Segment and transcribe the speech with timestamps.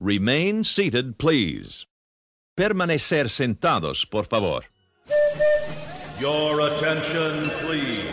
[0.00, 1.86] Remain seated, please.
[2.56, 4.62] Permanecer sentados, por favor.
[6.20, 8.04] Your attention, please.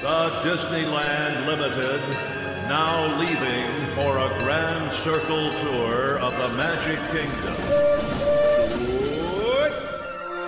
[0.00, 2.00] The Disneyland Limited
[2.66, 7.56] now leaving for a grand circle tour of the Magic Kingdom.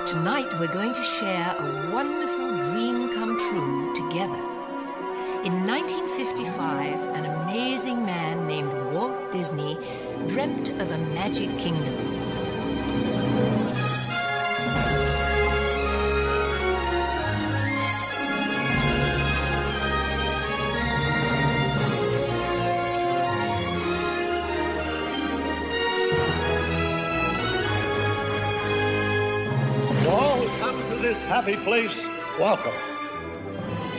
[0.07, 4.60] Tonight we're going to share a wonderful dream come true together.
[5.43, 9.79] In 1955, an amazing man named Walt Disney
[10.27, 12.21] dreamt of a magic kingdom.
[31.31, 31.95] Happy place,
[32.39, 32.90] welcome.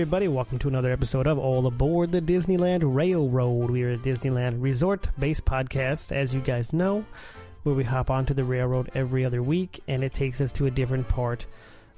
[0.00, 3.70] Everybody, welcome to another episode of All Aboard the Disneyland Railroad.
[3.70, 7.04] We are a Disneyland resort-based podcast, as you guys know,
[7.64, 10.70] where we hop onto the railroad every other week and it takes us to a
[10.70, 11.44] different part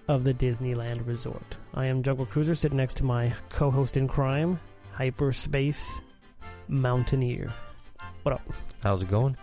[0.08, 1.58] of the Disneyland resort.
[1.74, 4.58] I am Jungle Cruiser sitting next to my co-host in crime,
[4.94, 6.00] Hyperspace
[6.66, 7.52] Mountaineer.
[8.24, 8.42] What up?
[8.82, 9.36] How's it going?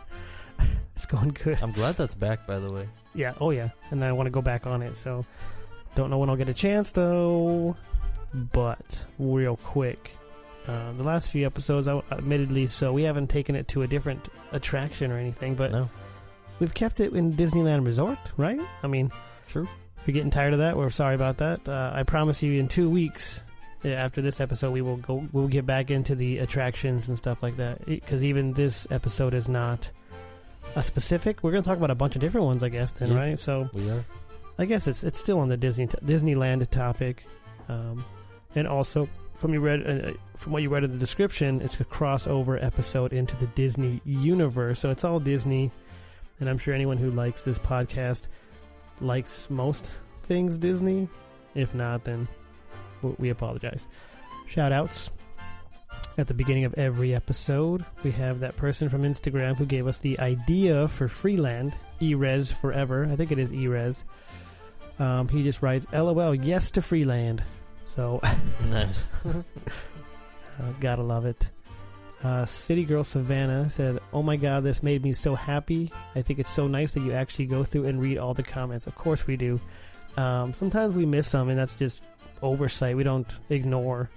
[0.97, 1.57] It's going good.
[1.61, 2.89] I'm glad that's back, by the way.
[3.16, 3.69] Yeah, oh yeah.
[3.91, 5.25] And I want to go back on it, so
[5.95, 7.77] don't know when I'll get a chance though.
[8.33, 10.11] But real quick,
[10.67, 14.30] uh, the last few episodes, I- admittedly, so we haven't taken it to a different
[14.52, 15.89] attraction or anything, but No,
[16.59, 18.59] we've kept it in Disneyland Resort, right?
[18.83, 19.11] I mean,
[19.47, 19.63] true.
[19.97, 21.67] if you're getting tired of that, we're sorry about that.
[21.67, 23.41] Uh, I promise you, in two weeks
[23.84, 25.28] after this episode, we will go.
[25.31, 27.85] We'll get back into the attractions and stuff like that.
[27.85, 29.90] Because even this episode is not
[30.75, 31.41] a specific.
[31.44, 32.91] We're going to talk about a bunch of different ones, I guess.
[32.91, 33.17] Then, Yeah.
[33.17, 33.40] right?
[33.40, 34.03] So We are.
[34.59, 37.23] I guess it's it's still on the Disney Disneyland topic,
[37.69, 38.03] um,
[38.55, 41.85] and also from you read uh, from what you read in the description, it's a
[41.85, 44.79] crossover episode into the Disney universe.
[44.79, 45.71] So it's all Disney,
[46.39, 48.27] and I'm sure anyone who likes this podcast
[48.99, 51.07] likes most things Disney.
[51.55, 52.27] If not, then
[53.17, 53.87] we apologize.
[54.47, 55.11] Shout outs.
[56.17, 59.99] At the beginning of every episode, we have that person from Instagram who gave us
[59.99, 63.07] the idea for Freeland, Erez Forever.
[63.09, 64.03] I think it is Erez.
[64.99, 67.41] Um, he just writes, LOL, yes to Freeland.
[67.89, 68.22] So,
[68.69, 69.11] Nice.
[69.25, 69.41] uh,
[70.79, 71.50] gotta love it.
[72.23, 75.91] Uh, City Girl Savannah said, Oh my god, this made me so happy.
[76.16, 78.85] I think it's so nice that you actually go through and read all the comments.
[78.85, 79.59] Of course we do.
[80.17, 82.03] Um, sometimes we miss some, and that's just
[82.44, 82.95] oversight.
[82.95, 84.11] We don't ignore.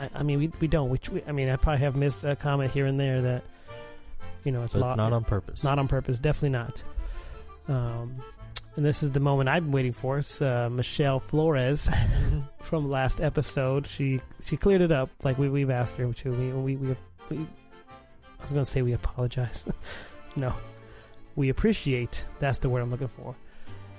[0.00, 0.88] I, I mean, we, we don't.
[0.88, 3.44] We, we- I mean, I probably have missed a comment here and there that,
[4.42, 5.62] you know, it's, it's not on purpose.
[5.62, 6.82] not on purpose, definitely not.
[7.68, 8.16] Um,
[8.76, 10.18] and this is the moment I've been waiting for.
[10.18, 11.90] It's, uh, Michelle Flores
[12.60, 13.86] from last episode.
[13.86, 16.30] She she cleared it up like we we've asked her to.
[16.30, 16.96] We we, we,
[17.30, 19.64] we I was gonna say we apologize.
[20.36, 20.54] no,
[21.34, 22.26] we appreciate.
[22.38, 23.34] That's the word I'm looking for.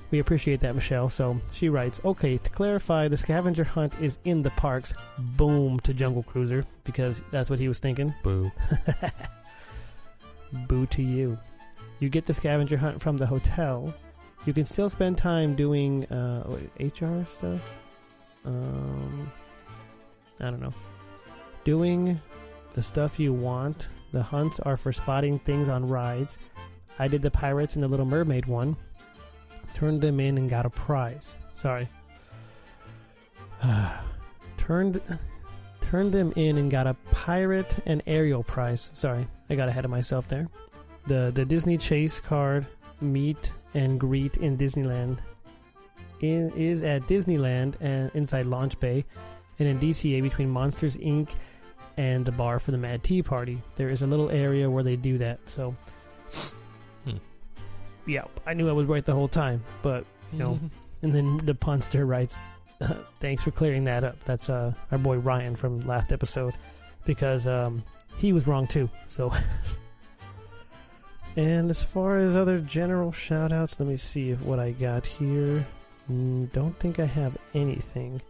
[0.09, 1.09] We appreciate that, Michelle.
[1.09, 4.93] So she writes, okay, to clarify, the scavenger hunt is in the parks.
[5.17, 8.13] Boom to Jungle Cruiser because that's what he was thinking.
[8.23, 8.49] Boo.
[10.67, 11.37] Boo to you.
[11.99, 13.93] You get the scavenger hunt from the hotel.
[14.47, 17.79] You can still spend time doing uh, HR stuff.
[18.45, 19.29] Um,
[20.39, 20.73] I don't know.
[21.65, 22.21] Doing
[22.71, 23.89] the stuff you want.
[24.13, 26.37] The hunts are for spotting things on rides.
[26.97, 28.77] I did the pirates and the Little Mermaid one.
[29.73, 31.35] Turned them in and got a prize.
[31.53, 31.89] Sorry.
[34.57, 35.01] turned
[35.81, 38.91] turned them in and got a pirate and Ariel prize.
[38.93, 40.47] Sorry, I got ahead of myself there.
[41.05, 42.65] The the Disney Chase card
[43.01, 45.19] meet and greet in Disneyland
[46.21, 49.05] in, is at Disneyland and inside Launch Bay,
[49.59, 51.29] and in DCA between Monsters Inc.
[51.97, 53.61] and the bar for the Mad Tea Party.
[53.75, 55.39] There is a little area where they do that.
[55.45, 55.75] So,
[57.05, 57.17] Hmm.
[58.05, 60.59] yeah, I knew I was right the whole time, but you know.
[61.03, 62.39] And then the punster writes,
[63.19, 66.55] "Thanks for clearing that up." That's uh, our boy Ryan from last episode,
[67.05, 67.83] because um,
[68.17, 68.89] he was wrong too.
[69.07, 69.31] So,
[71.37, 75.65] and as far as other general shoutouts, let me see what I got here.
[76.11, 78.21] Mm, Don't think I have anything,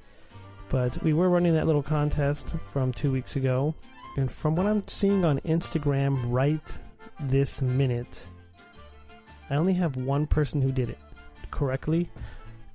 [0.69, 3.73] but we were running that little contest from two weeks ago,
[4.17, 6.61] and from what I'm seeing on Instagram right
[7.19, 8.25] this minute,
[9.49, 10.99] I only have one person who did it
[11.49, 12.09] correctly,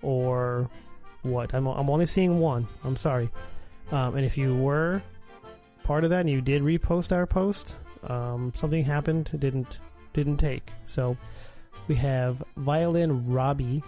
[0.01, 0.71] or
[1.23, 1.55] what?
[1.55, 2.67] I'm I'm only seeing one.
[2.85, 3.29] I'm sorry.
[3.91, 5.03] Um, and if you were
[5.83, 9.31] part of that and you did repost our post, um, something happened.
[9.35, 9.79] It didn't
[10.13, 10.71] didn't take.
[10.87, 11.17] So
[11.89, 13.83] we have Violin Robbie.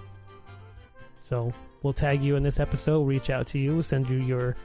[1.20, 3.02] So we'll tag you in this episode.
[3.02, 3.82] Reach out to you.
[3.82, 4.56] Send you your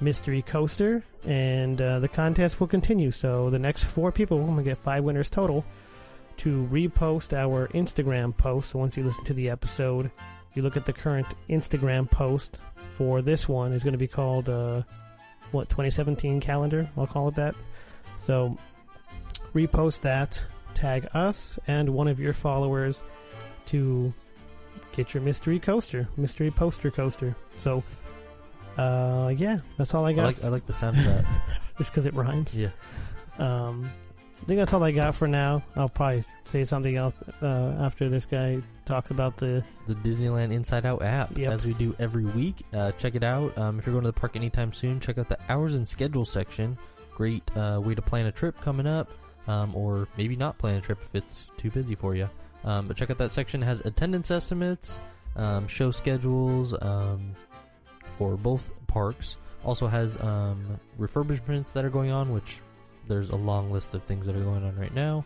[0.00, 3.10] mystery coaster, and uh, the contest will continue.
[3.10, 5.64] So the next four people, we're gonna get five winners total,
[6.38, 8.70] to repost our Instagram post.
[8.70, 10.10] So once you listen to the episode,
[10.54, 12.60] you look at the current Instagram post
[12.90, 14.82] for this one is going to be called uh,
[15.52, 16.88] what 2017 calendar.
[16.96, 17.54] I'll call it that.
[18.18, 18.56] So
[19.54, 20.42] repost that,
[20.76, 23.02] tag us and one of your followers
[23.66, 24.12] to
[24.92, 27.34] get your mystery coaster, mystery poster coaster.
[27.56, 27.82] So,
[28.78, 30.24] uh, yeah, that's all I I got.
[30.24, 31.24] like I like the sound of that.
[31.78, 32.56] just because it rhymes.
[32.58, 32.68] yeah.
[33.38, 33.90] Um,
[34.42, 35.62] I think that's all I got for now.
[35.74, 39.64] I'll probably say something else uh, after this guy talks about the.
[39.86, 41.52] the Disneyland Inside Out app, Yep.
[41.52, 42.62] as we do every week.
[42.72, 43.56] Uh, check it out.
[43.58, 46.24] Um, if you're going to the park anytime soon, check out the hours and schedule
[46.24, 46.76] section.
[47.14, 49.10] Great uh, way to plan a trip coming up,
[49.46, 52.28] um, or maybe not plan a trip if it's too busy for you.
[52.64, 53.62] Um, but check out that section.
[53.62, 55.00] It has attendance estimates,
[55.36, 57.32] um, show schedules um,
[58.04, 59.36] for both parks.
[59.64, 62.60] Also has um, refurbishments that are going on, which
[63.08, 65.24] there's a long list of things that are going on right now.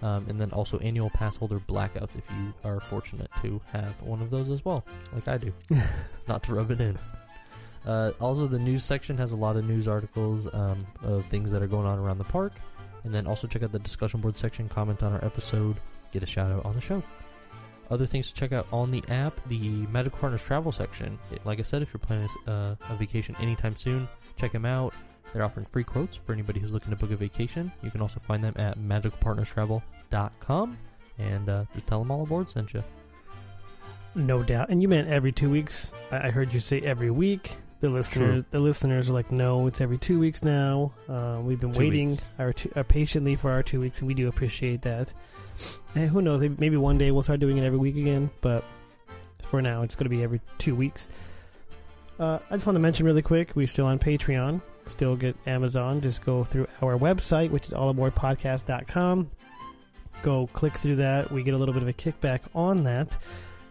[0.00, 4.22] Um, and then also annual pass holder blackouts if you are fortunate to have one
[4.22, 5.52] of those as well, like I do.
[6.28, 6.96] Not to rub it in.
[7.84, 11.62] Uh, also, the news section has a lot of news articles um, of things that
[11.62, 12.52] are going on around the park.
[13.04, 15.76] And then also check out the discussion board section, comment on our episode,
[16.12, 17.02] get a shout out on the show.
[17.90, 21.18] Other things to check out on the app, the Magical Partners travel section.
[21.44, 24.06] Like I said, if you're planning uh, a vacation anytime soon,
[24.36, 24.92] check them out.
[25.32, 27.72] They're offering free quotes for anybody who's looking to book a vacation.
[27.82, 30.78] You can also find them at magicalpartnerstravel.com
[31.18, 32.82] and uh, just tell them all aboard sent you.
[34.14, 35.92] No doubt, and you meant every two weeks.
[36.10, 37.56] I heard you say every week.
[37.80, 40.92] The listeners, the listeners are like, no, it's every two weeks now.
[41.08, 42.28] Uh, we've been Two waiting weeks.
[42.38, 45.12] our two, uh, patiently for our two weeks, and we do appreciate that.
[45.94, 46.40] And who knows?
[46.58, 48.64] Maybe one day we'll start doing it every week again, but
[49.42, 51.08] for now, it's going to be every two weeks.
[52.18, 54.60] Uh, I just want to mention really quick, we're still on Patreon.
[54.88, 56.00] Still get Amazon.
[56.00, 59.30] Just go through our website, which is allaboardpodcast.com.
[60.22, 61.30] Go click through that.
[61.30, 63.16] We get a little bit of a kickback on that.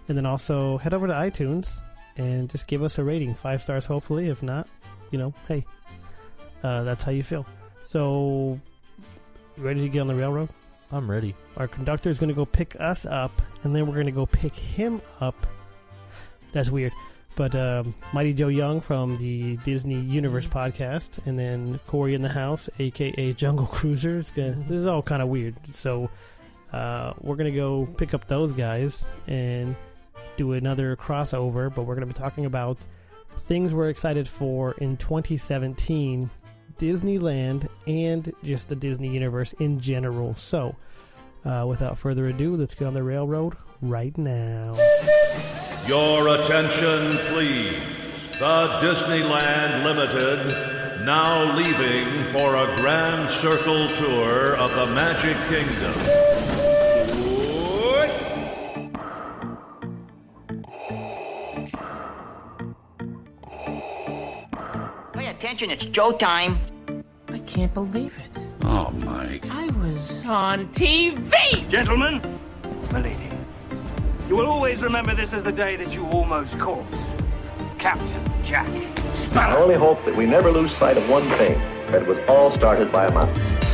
[0.08, 1.82] And then also head over to iTunes
[2.18, 3.34] and just give us a rating.
[3.34, 4.30] Five stars, hopefully.
[4.30, 4.68] If not,
[5.12, 5.66] you know, hey,
[6.64, 7.46] uh, that's how you feel.
[7.84, 8.60] So,
[9.58, 10.50] ready to get on the railroad?
[10.92, 11.36] I'm ready.
[11.58, 14.26] Our conductor is going to go pick us up, and then we're going to go
[14.26, 15.48] pick him up.
[16.54, 16.94] That's weird.
[17.36, 22.30] But um, Mighty Joe Young from the Disney Universe podcast, and then Corey in the
[22.30, 24.18] house, aka Jungle Cruiser.
[24.18, 25.56] It's gonna, This is all kind of weird.
[25.68, 26.10] So
[26.74, 29.76] uh, we're going to go pick up those guys and
[30.38, 32.78] do another crossover, but we're going to be talking about
[33.46, 36.30] things we're excited for in 2017,
[36.78, 40.34] Disneyland, and just the Disney universe in general.
[40.36, 40.76] So,
[41.44, 44.74] uh, without further ado, let's get on the railroad right now.
[45.88, 47.80] Your attention, please.
[48.40, 56.37] The Disneyland Limited now leaving for a grand circle tour of the Magic Kingdom.
[65.38, 66.60] Attention, it's Joe time.
[67.28, 68.42] I can't believe it.
[68.64, 69.46] Oh, Mike.
[69.52, 71.70] I was on TV!
[71.70, 72.40] Gentlemen,
[72.92, 73.30] Milady,
[74.28, 76.84] you will always remember this as the day that you almost caught
[77.78, 78.68] Captain Jack
[79.14, 79.60] Sparrow.
[79.60, 81.54] I only hope that we never lose sight of one thing
[81.92, 83.67] that it was all started by a mouse.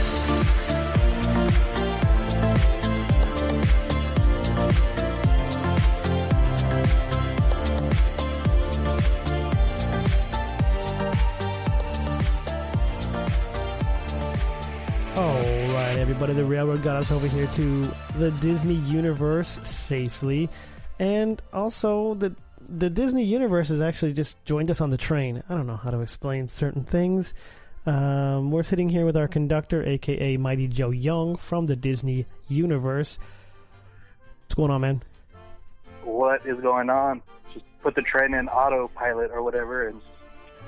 [16.33, 20.49] Everybody, the railroad got us over here to the Disney universe safely,
[20.99, 22.35] and also the
[22.67, 25.43] the Disney universe has actually just joined us on the train.
[25.49, 27.33] I don't know how to explain certain things.
[27.85, 33.19] Um, we're sitting here with our conductor, aka Mighty Joe Young from the Disney universe.
[34.43, 35.01] What's going on, man?
[36.03, 37.21] what is going on.
[37.53, 40.01] Just put the train in autopilot or whatever and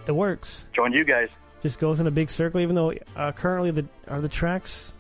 [0.08, 0.66] It works.
[0.74, 1.30] join you guys.
[1.62, 4.94] Just goes in a big circle, even though uh, currently the are the tracks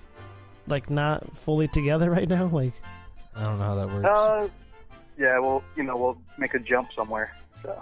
[0.67, 2.45] like not fully together right now.
[2.47, 2.73] Like,
[3.35, 4.05] I don't know how that works.
[4.07, 4.47] Uh,
[5.17, 7.31] yeah, well, you know, we'll make a jump somewhere.
[7.63, 7.81] So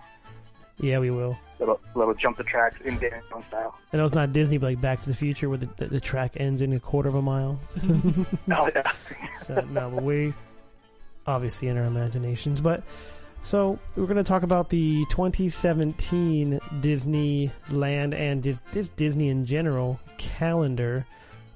[0.80, 1.38] Yeah, we will.
[1.60, 3.78] Little little jump the tracks in Indiana style.
[3.92, 6.02] I know it's not Disney, but like Back to the Future, where the, the, the
[6.02, 7.60] track ends in a quarter of a mile.
[8.52, 8.92] Oh yeah.
[9.48, 10.34] so, no, but we
[11.25, 12.60] obviously in our imaginations.
[12.62, 12.84] But
[13.44, 20.00] so we're going to talk about the 2017 Disneyland and just this Disney in general
[20.18, 21.06] calendar,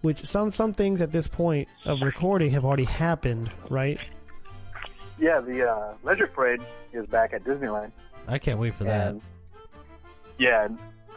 [0.01, 3.99] which some some things at this point of recording have already happened, right?
[5.19, 6.61] Yeah, the uh, Leisure Parade
[6.93, 7.91] is back at Disneyland.
[8.27, 9.15] I can't wait for that.
[10.37, 10.67] Yeah,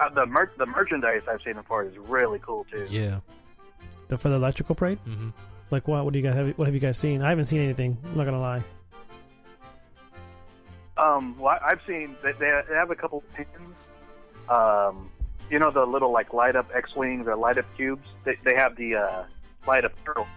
[0.01, 2.87] uh, the mer- the merchandise I've seen for it is really cool too.
[2.89, 3.21] Yeah.
[4.09, 4.99] The, for the electrical parade.
[5.07, 5.29] Mm-hmm.
[5.71, 6.05] Like what?
[6.05, 6.57] What do you guys have?
[6.59, 7.23] What have you guys seen?
[7.23, 7.99] I haven't seen anything.
[8.05, 8.63] I'm not gonna lie.
[10.97, 13.49] Um, well, I- I've seen they, they have a couple pins.
[14.49, 15.11] Um,
[15.51, 18.09] you know the little like light up X wings or light up cubes.
[18.25, 19.25] They they have the uh,
[19.67, 20.29] light up turtles,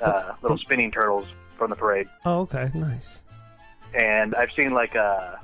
[0.00, 1.26] uh, little spinning turtles
[1.58, 2.08] from the parade.
[2.24, 3.20] Oh, okay, nice.
[3.94, 5.36] And I've seen like uh,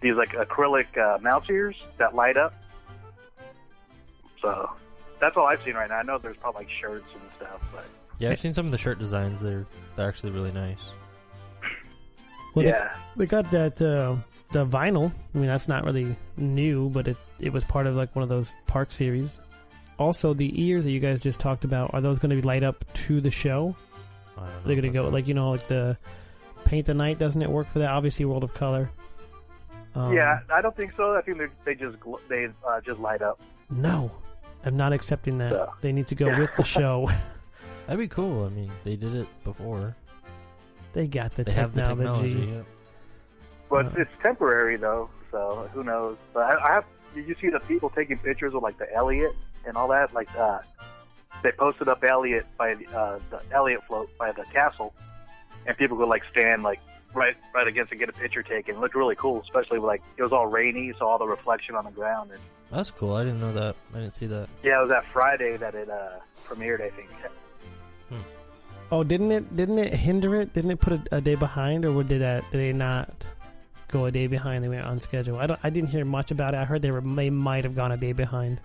[0.00, 2.54] these like acrylic uh, mouse ears that light up.
[4.40, 4.70] So
[5.20, 5.96] that's all I've seen right now.
[5.96, 7.86] I know there's probably like shirts and stuff, but
[8.18, 9.40] Yeah, I've seen some of the shirt designs.
[9.40, 10.90] They're they're actually really nice.
[12.54, 12.94] Well, yeah.
[13.16, 14.16] They, they got that uh,
[14.52, 15.12] the vinyl.
[15.34, 18.28] I mean, that's not really new, but it it was part of like one of
[18.28, 19.40] those park series.
[19.98, 22.62] Also, the ears that you guys just talked about are those going to be light
[22.62, 23.76] up to the show?
[24.64, 25.96] They're going to go like you know like the
[26.64, 27.90] paint the night doesn't it work for that?
[27.90, 28.90] Obviously, World of Color.
[29.94, 31.14] Um, yeah, I don't think so.
[31.14, 33.40] I think they they just gl- they uh, just light up.
[33.70, 34.10] No,
[34.64, 35.50] I'm not accepting that.
[35.52, 37.08] So- They need to go with the show.
[37.86, 38.46] That'd be cool.
[38.46, 39.94] I mean, they did it before.
[40.92, 42.30] they got the They have the technology.
[42.30, 42.64] technology.
[43.72, 43.82] Yeah.
[43.82, 44.02] But Uh.
[44.02, 46.16] it's temporary though, so who knows?
[46.32, 46.84] But I, I have.
[47.14, 49.34] Did you see the people taking pictures of like the Elliott
[49.66, 50.14] and all that?
[50.14, 50.60] Like uh,
[51.42, 54.94] they posted up Elliott by the, uh, the Elliott float by the castle,
[55.66, 56.80] and people could like stand like
[57.14, 58.76] right right against and get a picture taken.
[58.76, 61.74] It looked really cool, especially with, like it was all rainy, so all the reflection
[61.74, 62.30] on the ground.
[62.30, 63.14] And That's cool.
[63.14, 63.76] I didn't know that.
[63.94, 64.48] I didn't see that.
[64.62, 66.12] yeah, it was that Friday that it uh,
[66.46, 66.80] premiered.
[66.80, 67.08] I think.
[68.90, 69.56] Oh, didn't it?
[69.56, 70.52] Didn't it hinder it?
[70.52, 72.44] Didn't it put a, a day behind, or did that?
[72.50, 73.08] Did they not
[73.92, 74.64] go a day behind?
[74.64, 75.36] They went on schedule.
[75.38, 75.56] I.
[75.62, 76.58] I didn't hear much about it.
[76.58, 77.00] I heard they were.
[77.00, 78.60] They might have gone a day behind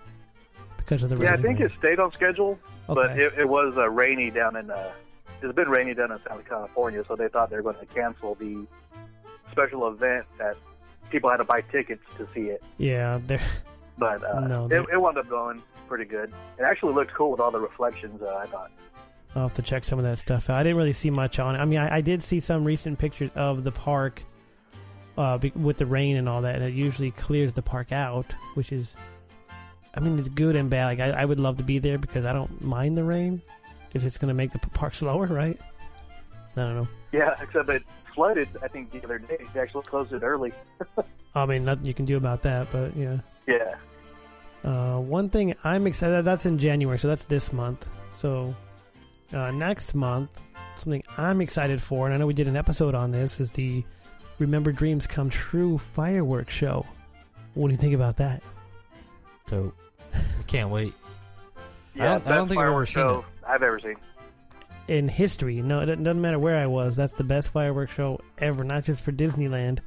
[0.78, 1.16] because of the.
[1.16, 1.42] Yeah, I rain.
[1.42, 4.70] think it stayed on schedule, but it, it was uh, rainy down in.
[4.70, 4.90] Uh,
[5.40, 8.34] it's been rainy down in Southern California, so they thought they were going to cancel
[8.34, 8.66] the
[9.52, 10.56] special event that
[11.10, 12.62] people had to buy tickets to see it.
[12.78, 13.40] Yeah, they're.
[13.98, 16.32] But uh, No, it, it wound up going pretty good.
[16.58, 18.20] It actually looked cool with all the reflections.
[18.22, 18.70] Uh, I thought.
[19.34, 20.56] I'll have to check some of that stuff out.
[20.56, 21.58] I didn't really see much on it.
[21.58, 24.22] I mean, I, I did see some recent pictures of the park
[25.18, 28.32] uh, be, with the rain and all that, and it usually clears the park out,
[28.54, 28.96] which is,
[29.94, 30.86] I mean, it's good and bad.
[30.86, 33.42] Like, I, I would love to be there because I don't mind the rain
[33.94, 35.58] if it's going to make the park slower, right?
[36.56, 36.88] I don't know.
[37.12, 37.82] Yeah, except it
[38.14, 38.48] flooded.
[38.62, 40.52] I think the other day they actually closed it early.
[41.34, 43.18] I mean, nothing you can do about that, but yeah.
[43.46, 43.74] Yeah.
[44.64, 47.88] Uh, one thing I'm excited that's in January, so that's this month.
[48.10, 48.54] So
[49.32, 50.40] uh, next month,
[50.76, 53.84] something I'm excited for, and I know we did an episode on this, is the
[54.38, 56.86] Remember Dreams Come True fireworks show.
[57.54, 58.42] What do you think about that?
[59.48, 59.74] Dope.
[60.46, 60.94] Can't wait.
[61.94, 63.24] Yeah, I don't, I don't think I've ever fireworks seen show it.
[63.48, 63.96] I've ever seen.
[64.86, 66.96] In history, no, it doesn't doesn't matter where I was.
[66.96, 69.80] That's the best fireworks show ever, not just for Disneyland.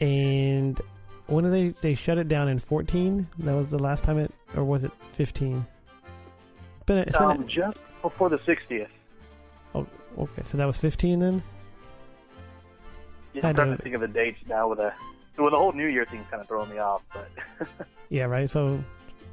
[0.00, 0.80] And
[1.26, 3.26] when did they they shut it down in 14?
[3.40, 5.66] That was the last time it, or was it 15?
[6.86, 8.88] Been, it's been a- Um, just before the 60th.
[9.74, 9.86] Oh,
[10.18, 10.42] okay.
[10.44, 11.42] So that was 15 then?
[13.34, 14.92] Yeah, I I'm trying to think of the dates now with a
[15.36, 17.02] with the whole New Year thing's kind of throwing me off.
[17.12, 17.28] But
[18.08, 18.48] Yeah, right.
[18.48, 18.82] So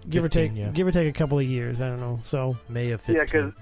[0.10, 0.70] give 15, or take, yeah.
[0.70, 1.82] give or take a couple of years.
[1.82, 2.20] I don't know.
[2.24, 3.16] So May of 15.
[3.16, 3.54] yeah, because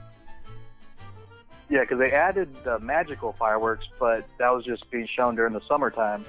[1.69, 5.61] yeah, because they added the magical fireworks, but that was just being shown during the
[5.67, 6.25] summertime.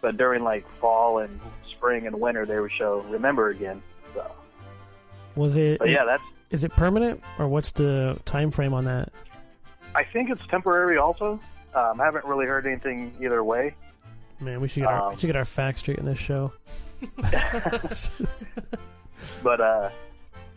[0.00, 1.40] But during like fall and
[1.70, 3.82] spring and winter, they would show Remember Again.
[4.14, 4.30] So,
[5.34, 5.78] was it?
[5.78, 9.12] but yeah, that's Is it permanent or what's the time frame on that?
[9.94, 10.98] I think it's temporary.
[10.98, 11.40] Also,
[11.74, 13.74] um, I haven't really heard anything either way.
[14.40, 16.52] Man, we should get our, Um, we should get our facts straight in this show.
[19.42, 19.90] But uh,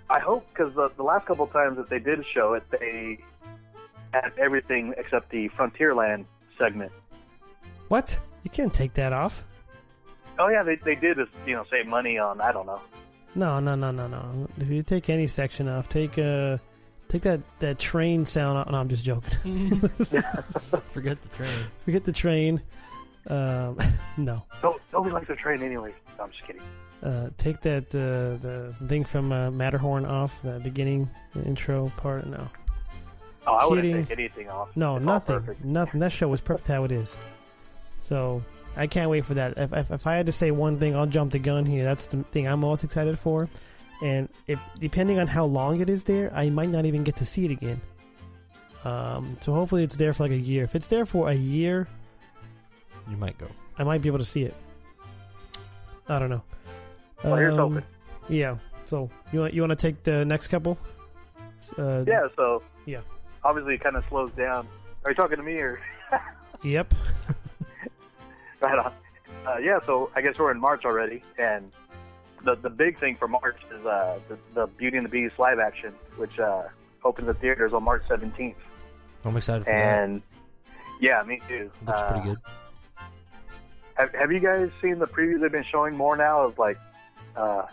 [0.10, 3.18] I hope because the, the last couple times that they did show it, they
[4.14, 6.26] had everything except the Frontierland
[6.58, 6.92] segment.
[7.88, 8.20] What?
[8.44, 9.44] You can't take that off.
[10.40, 12.82] Oh yeah, they they did you know save money on I don't know.
[13.36, 14.48] No, no, no, no, no.
[14.60, 16.58] If you take any section off, take uh,
[17.12, 18.70] take that that train sound off.
[18.72, 19.80] No, I'm just joking.
[20.90, 21.50] Forget the train.
[21.78, 22.62] Forget the train.
[23.28, 23.78] Um,
[24.18, 24.44] no.
[24.64, 25.94] No, nobody likes the train anyway.
[26.18, 26.62] No, I'm just kidding.
[27.04, 32.26] Uh, take that uh, the thing from uh, Matterhorn off the beginning the intro part.
[32.28, 32.48] No.
[33.48, 33.92] Oh, I Kidding.
[33.92, 34.70] wouldn't take anything off.
[34.76, 35.56] No, It's nothing.
[35.64, 36.00] Nothing.
[36.00, 37.18] That show was perfect how it is.
[38.02, 38.44] So
[38.78, 39.58] I can't wait for that.
[39.58, 41.84] If, if, if I had to say one thing, I'll jump the gun here.
[41.84, 43.50] That's the thing I'm most excited for.
[44.02, 47.26] And if depending on how long it is there, I might not even get to
[47.26, 47.80] see it again.
[48.84, 50.64] Um, so hopefully it's there for like a year.
[50.64, 51.88] If it's there for a year,
[53.10, 53.48] You might go.
[53.78, 54.54] I might be able to see it.
[56.10, 56.44] I don't know.
[57.24, 57.84] Well, here's Um, hoping.
[58.30, 58.58] Yeah.
[58.86, 60.78] So you want you want to take the next couple?
[61.78, 63.02] Uh, Yeah, so Yeah.
[63.44, 64.68] obviously it kind of slows down.
[65.06, 65.80] Are you talking to me or?
[66.64, 66.94] Yep.
[68.62, 68.94] right on.
[69.48, 71.72] Uh, yeah, so I guess we're in March already, and
[72.44, 75.60] the the big thing for March is uh, the, the Beauty and the Beast live
[75.60, 76.64] action, which uh,
[77.04, 78.56] opens the theaters on March 17th.
[79.26, 80.22] I'm excited for And
[81.00, 81.70] yeah, me too.
[81.86, 81.88] that.
[81.88, 82.38] Looks pretty Uh, good.
[83.96, 86.78] Have, have you guys seen the previews they've been showing more now of like
[87.36, 87.64] uh,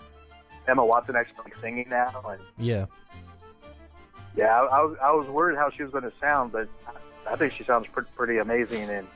[0.66, 2.22] Emma Watson actually like, singing now?
[2.28, 2.86] And Yeah.
[4.36, 6.68] yeah, I, I was I was worried how she was going to sound, but
[7.28, 8.88] I think she sounds pretty, pretty amazing.
[8.90, 9.06] And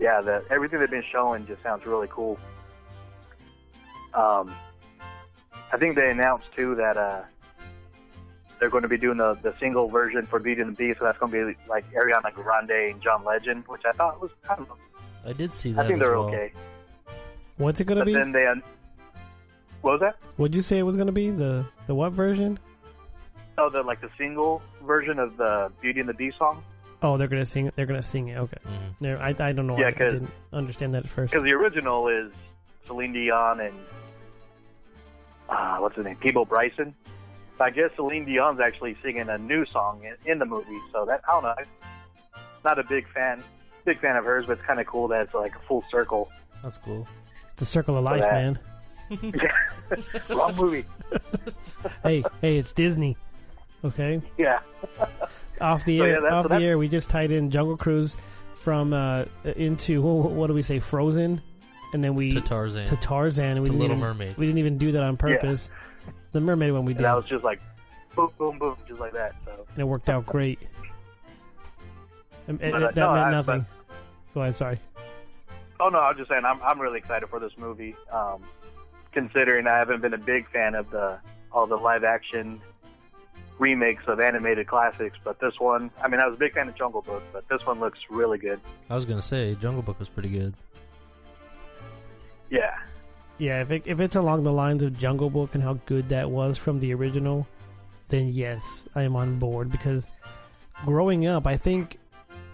[0.00, 2.38] yeah, the everything they've been showing just sounds really cool.
[4.14, 4.54] Um,
[5.72, 7.22] I think they announced too that uh,
[8.60, 11.04] they're going to be doing the, the single version for Beauty and the Beast, so
[11.06, 14.56] that's going to be like Ariana Grande and John Legend, which I thought was I
[14.56, 14.76] don't know.
[15.26, 15.84] I did see that.
[15.84, 16.28] I think as they're well.
[16.28, 16.52] okay.
[17.56, 18.12] What's it gonna be?
[18.14, 18.62] then they un-
[19.82, 20.16] what was that?
[20.36, 21.30] What'd you say it was gonna be?
[21.30, 22.58] The the what version?
[23.58, 26.62] Oh, the like the single version of the Beauty and the Beast song.
[27.02, 27.76] Oh, they're gonna sing it.
[27.76, 28.38] They're gonna sing it.
[28.38, 28.56] Okay.
[29.00, 29.22] Mm-hmm.
[29.22, 29.78] I, I don't know.
[29.78, 31.32] Yeah, I, I 'cause- didn't understand that at first.
[31.32, 32.32] Because the original is
[32.86, 33.74] Celine Dion and
[35.52, 36.94] uh, what's his name, Peabo Bryson.
[37.60, 41.20] I guess Celine Dion's actually singing a new song in, in the movie, so that
[41.28, 41.54] I don't know.
[41.56, 43.40] I'm not a big fan,
[43.84, 46.28] big fan of hers, but it's kind of cool that it's like a full circle.
[46.64, 47.06] That's cool.
[47.50, 48.58] It's the circle of life, man.
[50.30, 50.84] Wrong movie.
[52.02, 53.16] hey, hey, it's Disney.
[53.84, 54.20] Okay.
[54.38, 54.60] Yeah.
[55.60, 56.78] Off the So, air, yeah, off so the air.
[56.78, 58.16] We just tied in Jungle Cruise
[58.54, 61.40] from uh into what, what do we say, Frozen,
[61.92, 62.86] and then we To Tarzan.
[62.86, 64.36] to Tarzan, and we To didn't Little even, Mermaid.
[64.36, 65.70] We didn't even do that on purpose.
[66.32, 67.60] The mermaid one we And did, that was just like
[68.16, 69.34] boom, boom, boom, just like that.
[69.44, 70.58] So and it worked out great.
[72.48, 73.66] And- and uh, that no, meant I- nothing.
[74.34, 74.56] Go ahead.
[74.56, 74.78] Sorry.
[75.78, 77.94] Oh no, I was just saying I'm I'm really excited for this movie.
[78.10, 78.42] Um,
[79.12, 81.18] considering I haven't been a big fan of the
[81.52, 82.60] all the live action
[83.58, 86.74] remakes of animated classics, but this one, I mean, I was a big fan of
[86.74, 88.58] Jungle Book, but this one looks really good.
[88.88, 90.54] I was gonna say Jungle Book was pretty good.
[92.52, 92.76] Yeah,
[93.38, 96.30] Yeah, if it, if it's along the lines of Jungle Book and how good that
[96.30, 97.48] was from the original,
[98.08, 100.06] then yes, I am on board because
[100.84, 101.98] growing up, I think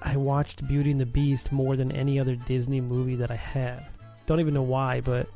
[0.01, 3.85] I watched Beauty and the Beast more than any other Disney movie that I had.
[4.27, 5.29] Don't even know why, but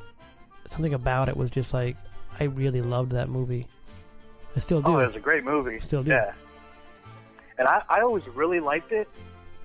[0.68, 1.96] something about it was just like
[2.38, 3.66] I really loved that movie.
[4.54, 4.92] I still do.
[4.92, 5.80] oh, it was a great movie.
[5.80, 6.12] Still do.
[6.12, 6.32] Yeah,
[7.58, 9.08] and I I always really liked it,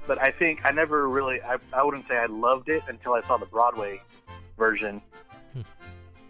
[0.08, 3.22] but I think I never really I I wouldn't say I loved it until I
[3.22, 4.02] saw the Broadway
[4.58, 5.02] version.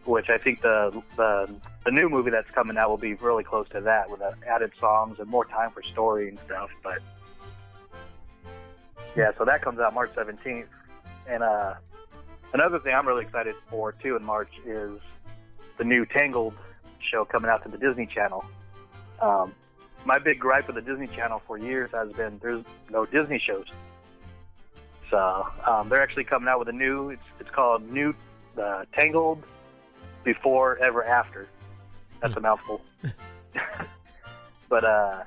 [0.05, 3.67] Which I think the, the the new movie that's coming out will be really close
[3.71, 6.69] to that with added songs and more time for story and stuff.
[6.81, 6.99] But
[9.17, 10.69] yeah, so that comes out March seventeenth,
[11.27, 11.73] and uh,
[12.53, 14.97] another thing I'm really excited for too in March is
[15.77, 16.53] the new Tangled
[17.11, 18.45] show coming out to the Disney Channel.
[19.21, 19.53] Um,
[20.05, 23.65] my big gripe with the Disney Channel for years has been there's no Disney shows.
[25.09, 27.09] So um, they're actually coming out with a new.
[27.09, 28.13] It's it's called New
[28.61, 29.43] uh, Tangled
[30.23, 31.47] Before Ever After.
[32.21, 32.81] That's a mouthful.
[34.69, 35.23] but uh,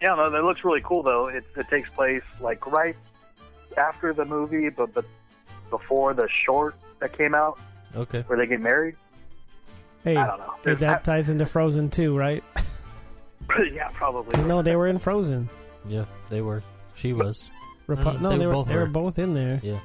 [0.00, 1.26] yeah, no, that looks really cool though.
[1.28, 2.96] It, it takes place like right
[3.76, 5.04] after the movie, but but
[5.70, 7.58] before the short that came out
[7.96, 8.20] Okay.
[8.26, 8.94] where they get married.
[10.04, 10.54] hey, I don't know.
[10.64, 12.42] hey, that ties into Frozen too, right?
[13.72, 14.42] yeah, probably.
[14.44, 15.48] no, they were in Frozen.
[15.88, 16.62] Yeah, they were.
[16.94, 17.50] She was.
[17.88, 18.86] Repu- Mm, no, they they, were both they were were.
[18.86, 19.60] both in there.
[19.62, 19.78] Yeah.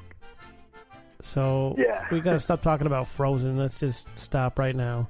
[1.20, 2.04] So Yeah.
[2.10, 3.56] we gotta stop talking about Frozen.
[3.56, 5.08] Let's just stop right now,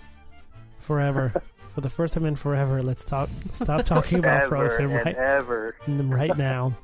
[0.79, 1.33] forever.
[1.69, 3.31] For the first time in forever, let's talk.
[3.51, 5.75] Stop talking about ever Frozen and right ever.
[5.89, 6.75] right now.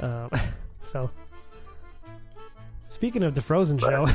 [0.00, 0.30] Um,
[0.80, 1.10] so,
[2.90, 4.06] speaking of the Frozen show,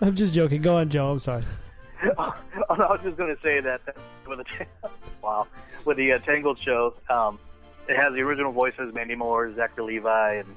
[0.00, 0.62] I'm just joking.
[0.62, 1.10] Go on, Joe.
[1.10, 1.42] I'm sorry.
[2.16, 2.32] I
[2.70, 3.80] was just going to say that
[4.28, 4.66] with the
[5.22, 5.46] wow
[5.84, 7.38] with the uh, Tangled show, um,
[7.88, 10.48] it has the original voices: Mandy Moore, Zachary Levi, and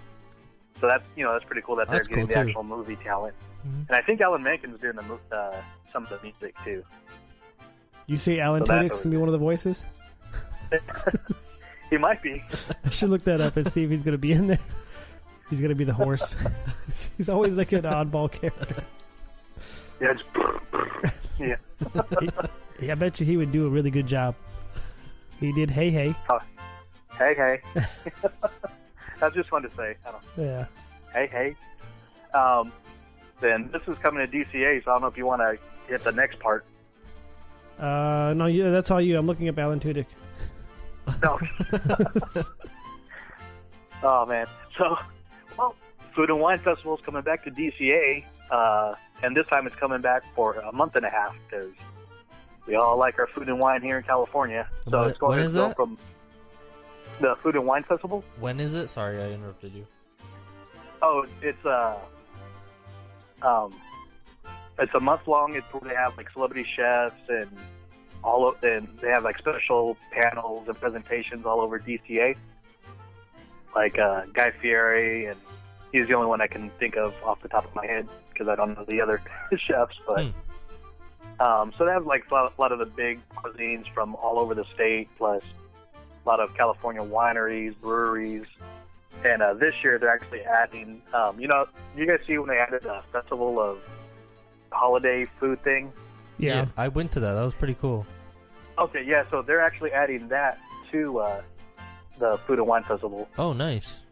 [0.79, 2.49] so that's you know that's pretty cool that they're That's getting cool, the too.
[2.49, 3.35] actual movie talent.
[3.67, 3.87] Mhm.
[3.87, 5.55] And I think Alan Menken's doing the mo- uh,
[5.91, 6.83] some of the music too.
[8.07, 9.85] You say Alan So that's Tudyk's gonna be one of the voices?
[11.89, 12.43] He might be.
[12.85, 14.59] I should look that up and see if he's gonna be in there.
[15.49, 16.35] He's gonna be the horse.
[17.17, 18.83] he's always like an oddball character.
[19.99, 21.55] Yeah, just, yeah.
[22.79, 24.35] Yeah, I bet you he would do a really good job.
[25.39, 25.71] He did.
[25.71, 26.13] Hey, hey.
[27.19, 27.61] Hey, hey.
[29.19, 29.95] that's just fun to say.
[30.07, 30.23] I don't.
[30.37, 30.65] Yeah.
[31.13, 31.55] Hey, hey.
[32.37, 32.71] Um,
[33.41, 36.01] then this is coming to DCA, so I don't know if you want to hit
[36.01, 36.65] the next part.
[37.77, 39.17] Uh, no, yeah, that's all you.
[39.17, 40.05] I'm looking at Alan Tudyk.
[41.23, 41.39] No.
[44.03, 44.47] oh man.
[44.77, 44.97] So,
[45.57, 45.75] well,
[46.15, 50.01] Food and Wine Festival is coming back to DCA, uh, and this time it's coming
[50.01, 51.71] back for a month and a half because
[52.67, 54.67] we all like our food and wine here in California.
[54.89, 55.75] So When- it's going when to is go that?
[55.75, 55.97] from
[57.19, 58.23] the Food and Wine Festival.
[58.39, 58.87] When is it?
[58.87, 59.85] Sorry, I interrupted you.
[61.01, 61.97] Oh, it's uh,
[63.41, 63.73] um,
[64.77, 65.55] it's a month long.
[65.55, 67.49] It's where they have like celebrity chefs and
[68.23, 72.35] all of, and they have like special panels and presentations all over DCA.
[73.75, 75.39] Like uh, Guy Fieri, and
[75.91, 78.47] he's the only one I can think of off the top of my head because
[78.47, 79.21] I don't know the other
[79.57, 79.95] chefs.
[80.07, 80.31] But
[81.39, 84.39] um, so they have like a lot, a lot of the big cuisines from all
[84.39, 85.43] over the state, plus
[86.25, 88.45] a lot of California wineries, breweries.
[89.25, 92.57] And uh, this year they're actually adding, um, you know, you guys see when they
[92.57, 93.79] added the festival of
[94.71, 95.91] holiday food thing?
[96.37, 96.67] Yeah.
[96.77, 97.33] I went to that.
[97.33, 98.05] That was pretty cool.
[98.77, 100.57] Okay, yeah, so they're actually adding that
[100.91, 101.41] to uh,
[102.17, 103.27] the Food and Wine Festival.
[103.37, 104.03] Oh, nice.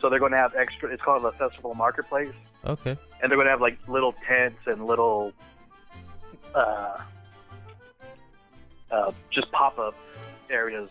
[0.00, 2.32] So they're going to have extra, it's called the Festival Marketplace.
[2.66, 2.96] Okay.
[3.22, 5.32] And they're going to have like little tents and little,
[6.54, 6.98] uh,
[8.90, 9.94] uh, just pop up
[10.50, 10.90] areas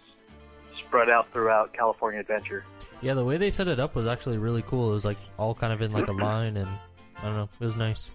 [0.87, 2.63] spread out throughout California Adventure.
[3.01, 4.91] Yeah, the way they set it up was actually really cool.
[4.91, 6.67] It was like all kind of in like a line, and
[7.21, 8.11] I don't know, it was nice.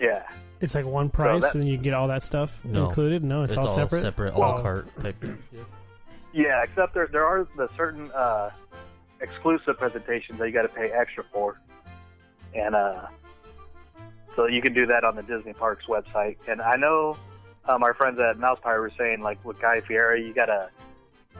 [0.00, 0.22] Yeah.
[0.60, 2.86] It's like one price, that- and you get all that stuff No.
[2.88, 3.22] included.
[3.24, 4.00] No, it's, all, separate.
[4.00, 4.62] separate, a la Oh.
[4.62, 5.16] carte type.
[6.32, 8.50] Yeah, except there there are the certain uh,
[9.20, 11.58] exclusive presentations that you got to pay extra for,
[12.54, 13.06] and uh,
[14.34, 16.36] so you can do that on the Disney Parks website.
[16.46, 17.16] And I know
[17.66, 20.68] um, our friends at Mouse Pie were saying like with Guy Fieri, you gotta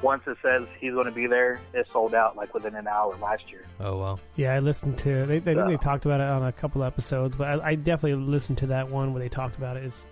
[0.02, 3.16] once it says he's going to be there, it's sold out like within an hour
[3.16, 3.62] last year.
[3.80, 4.18] Oh wow.
[4.36, 5.26] Yeah, I listened to.
[5.26, 7.74] They, they, I think they talked about it on a couple episodes, but I, I
[7.74, 9.84] definitely listened to that one where they talked about it.
[9.84, 10.04] It's,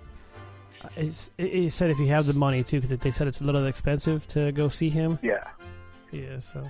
[0.96, 3.44] it's, it, it said if you have the money too, because they said it's a
[3.44, 5.18] little expensive to go see him.
[5.22, 5.44] Yeah,
[6.12, 6.64] Yeah, so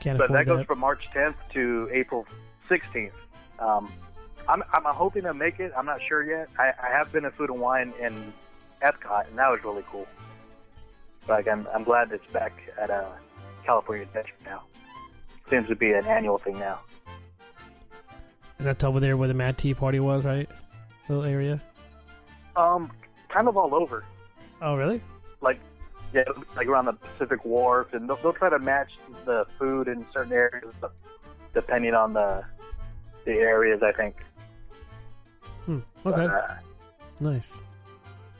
[0.00, 0.66] can't but afford that goes that.
[0.66, 2.26] from March 10th to April
[2.68, 3.12] 16th.
[3.58, 3.90] Um,
[4.48, 5.72] I'm, I'm hoping to make it.
[5.76, 6.48] I'm not sure yet.
[6.58, 8.32] I, I have been to Food and Wine in
[8.82, 10.06] Epcot, and that was really cool.
[11.28, 13.04] Like I'm, I'm glad it's back at uh,
[13.64, 14.62] California Adventure now.
[15.50, 16.80] Seems to be an annual thing now.
[18.58, 20.48] That's over there where the Mad Tea Party was, right?
[21.08, 21.60] Little area.
[22.56, 22.90] Um,
[23.28, 24.04] kind of all over.
[24.60, 25.00] Oh, really?
[25.40, 25.60] Like,
[26.12, 26.24] yeah,
[26.56, 28.90] like around the Pacific Wharf, and they'll, they'll try to match
[29.24, 30.74] the food in certain areas,
[31.54, 32.44] depending on the
[33.24, 34.16] the areas, I think.
[35.66, 35.78] Hmm.
[36.06, 36.24] Okay.
[36.24, 36.40] Uh,
[37.20, 37.56] Nice.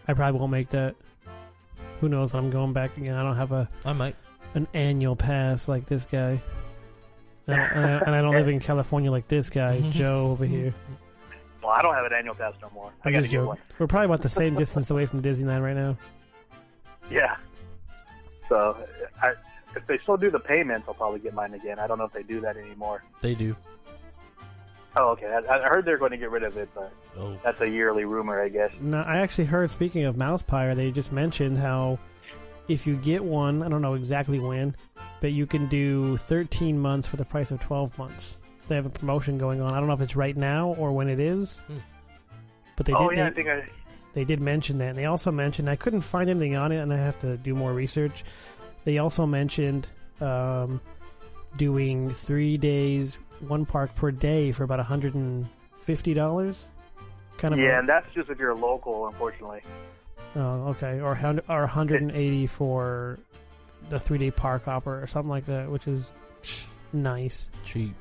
[0.07, 0.95] I probably won't make that.
[2.01, 2.35] Who knows?
[2.35, 3.15] I'm going back again.
[3.15, 3.69] I don't have a.
[3.85, 4.15] I might.
[4.55, 6.41] An annual pass like this guy.
[7.47, 10.45] And I, and I- and I don't live in California like this guy, Joe over
[10.45, 10.73] here.
[11.63, 12.93] well, I don't have an annual pass no more.
[13.05, 13.63] I I'm gotta just get joking.
[13.79, 15.97] We're probably about the same distance away from Disneyland right now.
[17.11, 17.37] Yeah.
[18.49, 18.77] So,
[19.23, 19.33] I,
[19.77, 21.79] if they still do the payments, I'll probably get mine again.
[21.79, 23.03] I don't know if they do that anymore.
[23.21, 23.55] They do.
[24.97, 25.27] Oh, okay.
[25.27, 27.37] I, I heard they're going to get rid of it, but Oh.
[27.45, 28.71] that's a yearly rumor, I guess.
[28.81, 29.71] No, I actually heard.
[29.71, 31.99] Speaking of Mouse Pyre, they just mentioned how
[32.69, 34.75] if you get one, I don't know exactly when,
[35.21, 38.39] but you can do 13 months for the price of 12 months.
[38.69, 39.73] They have a promotion going on.
[39.73, 41.61] I don't know if it's right now or when it is,
[42.77, 43.17] but they oh did.
[43.19, 43.69] yeah, they, I think I.
[44.15, 44.91] they did mention that.
[44.91, 47.55] And they also mentioned I couldn't find anything on it, and I have to do
[47.55, 48.25] more research.
[48.85, 49.89] They also mentioned
[50.21, 50.81] um,
[51.57, 56.69] doing three days, one park per day for about 150 dollars.
[57.39, 59.61] Kind of a- Yeah, and that's just if you're local, unfortunately.
[60.37, 61.01] Oh, okay.
[61.01, 63.19] Or hun- or 180 for
[63.91, 66.13] the three day park hopper or something like that, which is
[66.93, 67.49] nice.
[67.65, 67.95] Cheap.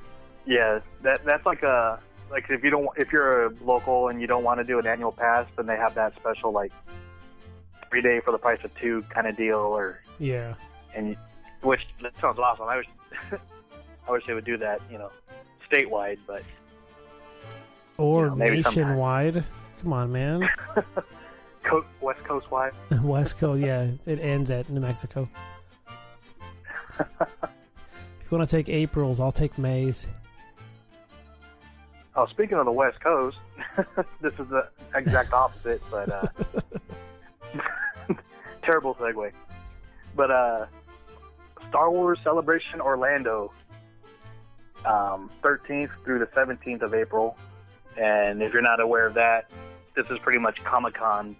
[0.45, 1.99] Yeah, that that's like a
[2.31, 4.87] like if you don't if you're a local and you don't want to do an
[4.87, 6.71] annual pass, then they have that special like
[7.89, 10.55] three day for the price of two kind of deal, or Yeah.
[10.95, 11.15] and you,
[11.61, 12.65] which that sounds awesome.
[12.67, 12.87] I wish
[14.07, 15.11] I wish they would do that, you know,
[15.69, 16.43] statewide, but
[17.97, 18.83] Or You know, maybe sometime.
[18.83, 19.43] nationwide.
[19.83, 20.49] Come on, man.
[21.63, 22.71] Co- West Coast wide.
[23.03, 23.89] West Coast, yeah.
[24.05, 25.27] It ends at New Mexico.
[26.99, 30.07] if you want to take April's, I'll take May's.
[32.15, 33.37] Oh, speaking of the West Coast,
[34.21, 36.27] this is the exact opposite, but uh,
[38.63, 39.31] terrible segue.
[40.15, 40.65] But uh,
[41.69, 43.51] Star Wars Celebration Orlando,
[44.85, 47.37] um, 13th through the 17th of April.
[47.97, 49.49] And if you're not aware of that,
[49.95, 51.35] this is pretty much Comic Con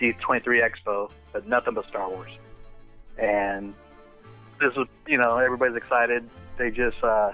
[0.00, 2.32] D23 Expo, but nothing but Star Wars.
[3.18, 3.74] And
[4.60, 6.28] this is you know everybody's excited.
[6.58, 7.32] They just uh,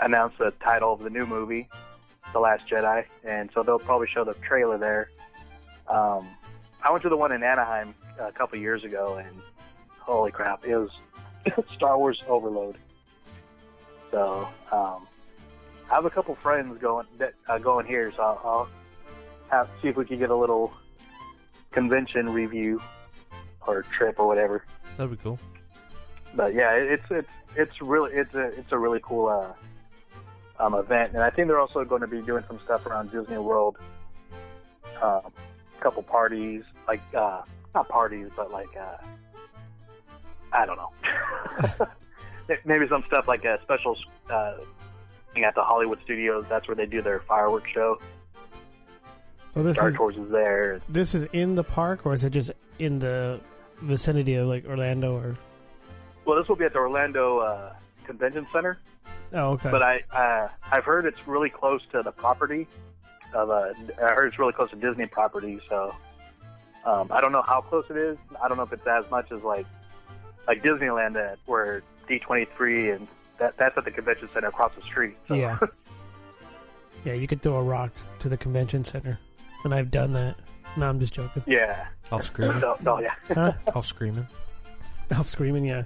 [0.00, 1.68] announced the title of the new movie,
[2.32, 5.08] The Last Jedi, and so they'll probably show the trailer there.
[5.88, 6.26] Um,
[6.82, 9.40] I went to the one in Anaheim a couple years ago, and
[9.98, 10.90] holy crap, it was
[11.74, 12.76] Star Wars overload.
[14.10, 15.06] So um,
[15.90, 18.68] I have a couple friends going that uh, going here, so I'll, I'll
[19.50, 20.72] have see if we can get a little
[21.72, 22.80] convention review
[23.66, 24.64] or trip or whatever.
[24.96, 25.38] That'd be cool.
[26.34, 30.74] But yeah, it- it's it's it's really it's a it's a really cool uh, um,
[30.74, 33.76] event, and I think they're also going to be doing some stuff around Disney World.
[35.02, 35.22] Um,
[35.78, 37.42] a couple parties, like uh,
[37.74, 38.96] not parties, but like uh,
[40.52, 40.90] I don't know.
[42.64, 43.96] Maybe some stuff like a special
[44.28, 44.54] uh,
[45.34, 46.44] thing at the Hollywood Studios.
[46.48, 48.00] That's where they do their fireworks show.
[49.50, 50.80] So this Star is Tours is there.
[50.88, 53.40] this is in the park, or is it just in the
[53.78, 55.16] vicinity of like Orlando?
[55.16, 55.36] Or
[56.24, 57.72] Well, this will be at the Orlando uh,
[58.04, 58.78] Convention Center.
[59.32, 59.70] oh, okay.
[59.70, 62.68] But I uh, I've heard it's really close to the property
[63.34, 65.60] of uh, I heard it's really close to Disney property.
[65.68, 65.94] So
[66.84, 68.18] um, I don't know how close it is.
[68.42, 69.66] I don't know if it's as much as like
[70.46, 74.82] like Disneyland where D twenty three and that that's at the convention center across the
[74.82, 75.16] street.
[75.28, 75.34] So.
[75.34, 75.58] Yeah.
[77.04, 79.18] yeah, you could throw a rock to the convention center,
[79.64, 80.36] and I've done that.
[80.76, 81.42] No, I'm just joking.
[81.46, 81.86] yeah.
[82.12, 82.60] Off screaming.
[82.60, 83.14] So, so yeah.
[83.34, 83.52] Huh?
[83.74, 84.26] Off screaming.
[85.16, 85.84] Off screaming, yeah.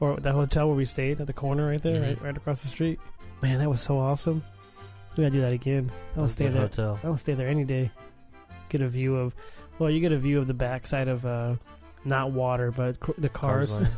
[0.00, 2.02] Or that hotel where we stayed at the corner right there, Mhm.
[2.02, 2.98] right, right across the street.
[3.42, 4.42] Man, that was so awesome.
[5.16, 5.90] We gotta do that again.
[6.16, 6.62] I'll stay good there.
[6.62, 6.98] hotel.
[7.04, 7.90] I'll stay there any day.
[8.70, 9.34] Get a view of,
[9.78, 11.54] well, you get a view of the backside of, uh,
[12.04, 13.78] not water, but cr- the cars.
[13.78, 13.88] line.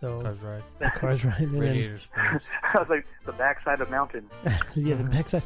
[0.00, 0.62] So Cars ride.
[0.78, 1.38] the cars right.
[1.40, 2.48] And then, Radiator Springs.
[2.74, 4.28] I was like the backside of mountain.
[4.74, 5.42] yeah, the backside.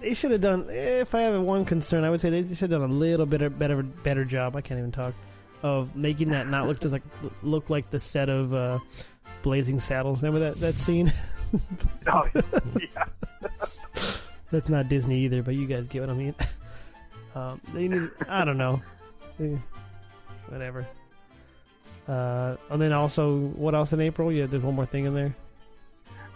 [0.00, 0.68] They should have done.
[0.70, 3.42] If I have one concern, I would say they should have done a little bit
[3.42, 4.56] of better, better job.
[4.56, 5.14] I can't even talk
[5.62, 7.02] of making that not look just like
[7.42, 8.78] look like the set of uh,
[9.42, 10.22] Blazing Saddles.
[10.22, 11.10] Remember that that scene?
[12.08, 13.04] Oh, yeah.
[14.50, 16.34] That's not Disney either, but you guys get what I mean.
[17.34, 18.10] Um, they need.
[18.28, 18.82] I don't know.
[20.48, 20.86] Whatever.
[22.08, 24.30] Uh, and then also, what else in April?
[24.30, 25.34] Yeah, there's one more thing in there.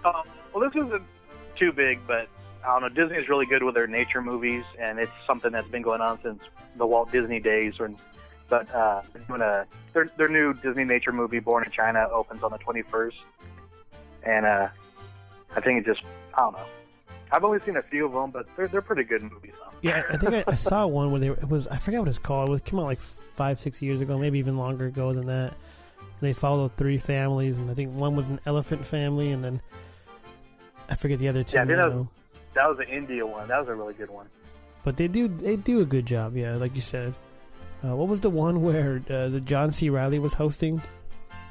[0.05, 1.03] Um, well, this isn't
[1.57, 2.29] too big, but
[2.65, 2.89] I don't know.
[2.89, 6.21] Disney is really good with their nature movies, and it's something that's been going on
[6.23, 6.43] since
[6.77, 7.79] the Walt Disney days.
[7.79, 7.97] When,
[8.49, 12.51] but uh, they're a their their new Disney nature movie, Born in China, opens on
[12.51, 13.15] the 21st,
[14.25, 14.69] and uh,
[15.55, 16.03] I think it just
[16.35, 16.65] I don't know.
[17.33, 19.53] I've only seen a few of them, but they're they're pretty good movies.
[19.59, 19.77] Though.
[19.83, 22.19] Yeah, I think I, I saw one where they it was I forgot what it's
[22.19, 22.51] called.
[22.51, 25.55] It came out like five six years ago, maybe even longer ago than that.
[26.21, 29.63] They followed three families, and I think one was an elephant family, and then
[30.89, 31.57] I forget the other two.
[31.57, 32.11] Yeah, I think that was, now.
[32.55, 33.49] that was the India one.
[33.49, 34.27] That was a really good one.
[34.85, 37.15] But they do they do a good job, yeah, like you said.
[37.83, 39.89] Uh, what was the one where uh, the John C.
[39.89, 40.83] Reilly was hosting?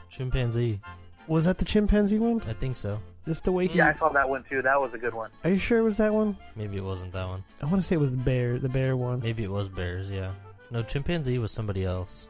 [0.10, 0.80] Chimpanzee.
[1.28, 2.42] Was that the chimpanzee one?
[2.48, 3.00] I think so.
[3.28, 3.78] Just the way he.
[3.78, 4.62] Yeah, I saw that one too.
[4.62, 5.30] That was a good one.
[5.44, 6.38] Are you sure it was that one?
[6.56, 7.44] Maybe it wasn't that one.
[7.62, 9.20] I want to say it was the bear, the bear one.
[9.20, 10.10] Maybe it was bears.
[10.10, 10.32] Yeah.
[10.72, 12.28] No, chimpanzee was somebody else.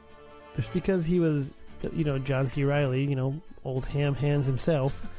[0.55, 1.53] Just because he was,
[1.93, 2.63] you know, John C.
[2.63, 5.17] Reilly, you know, old ham hands himself.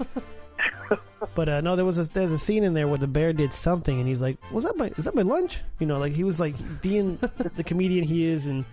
[1.35, 3.53] but uh, no, there was a, there's a scene in there where the bear did
[3.53, 6.25] something, and he's like, "Was that my is that my lunch?" You know, like he
[6.25, 7.17] was like being
[7.57, 8.65] the comedian he is, and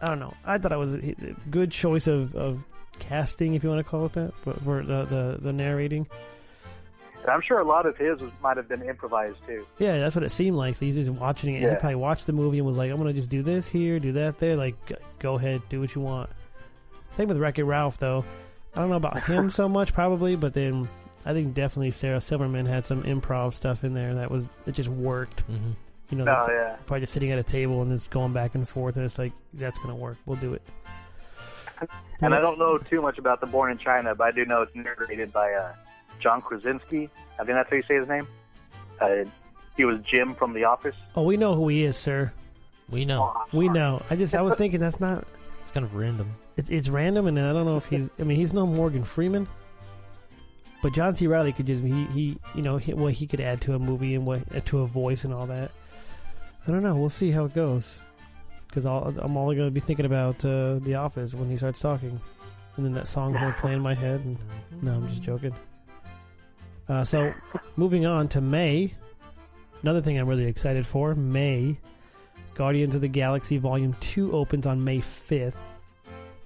[0.00, 0.34] I don't know.
[0.44, 2.64] I thought it was a a good choice of, of
[2.98, 6.06] casting, if you want to call it that, but for the the, the narrating.
[7.22, 9.66] And I'm sure a lot of his was, might have been improvised too.
[9.78, 10.76] Yeah, that's what it seemed like.
[10.76, 12.98] So he's just watching it, and he probably watched the movie and was like, "I'm
[12.98, 14.54] gonna just do this here, do that there.
[14.56, 14.76] Like,
[15.18, 16.30] go ahead, do what you want."
[17.10, 18.24] Same with Wreck It Ralph, though.
[18.74, 20.86] I don't know about him so much, probably, but then
[21.24, 24.90] I think definitely Sarah Silverman had some improv stuff in there that was it just
[24.90, 25.46] worked.
[25.50, 25.70] Mm-hmm.
[26.10, 26.76] You know, Oh, yeah.
[26.86, 29.32] probably just sitting at a table and just going back and forth, and it's like
[29.54, 30.18] that's gonna work.
[30.26, 30.62] We'll do it.
[32.22, 34.62] And I don't know too much about the Born in China, but I do know
[34.62, 35.74] it's narrated by uh,
[36.18, 37.10] John Krasinski.
[37.38, 38.26] I think that's how you say his name.
[38.98, 39.24] Uh,
[39.76, 40.96] he was Jim from The Office.
[41.14, 42.32] Oh, we know who he is, sir.
[42.88, 43.34] We know.
[43.52, 44.02] We know.
[44.08, 45.26] I just I was thinking that's not.
[45.60, 46.36] It's kind of random.
[46.56, 48.10] It's, it's random, and I don't know if he's.
[48.18, 49.46] I mean, he's no Morgan Freeman,
[50.82, 51.26] but John C.
[51.26, 54.14] Reilly could just he he you know he, what he could add to a movie
[54.14, 55.72] and what uh, to a voice and all that.
[56.66, 56.96] I don't know.
[56.96, 58.00] We'll see how it goes,
[58.76, 62.20] because I'm only going to be thinking about uh, The Office when he starts talking,
[62.76, 64.20] and then that song's going to play in my head.
[64.20, 64.36] And,
[64.82, 65.54] no, I'm just joking.
[66.86, 67.32] Uh, so,
[67.76, 68.92] moving on to May.
[69.80, 71.78] Another thing I'm really excited for May.
[72.54, 75.56] Guardians of the Galaxy Volume 2 opens on May 5th.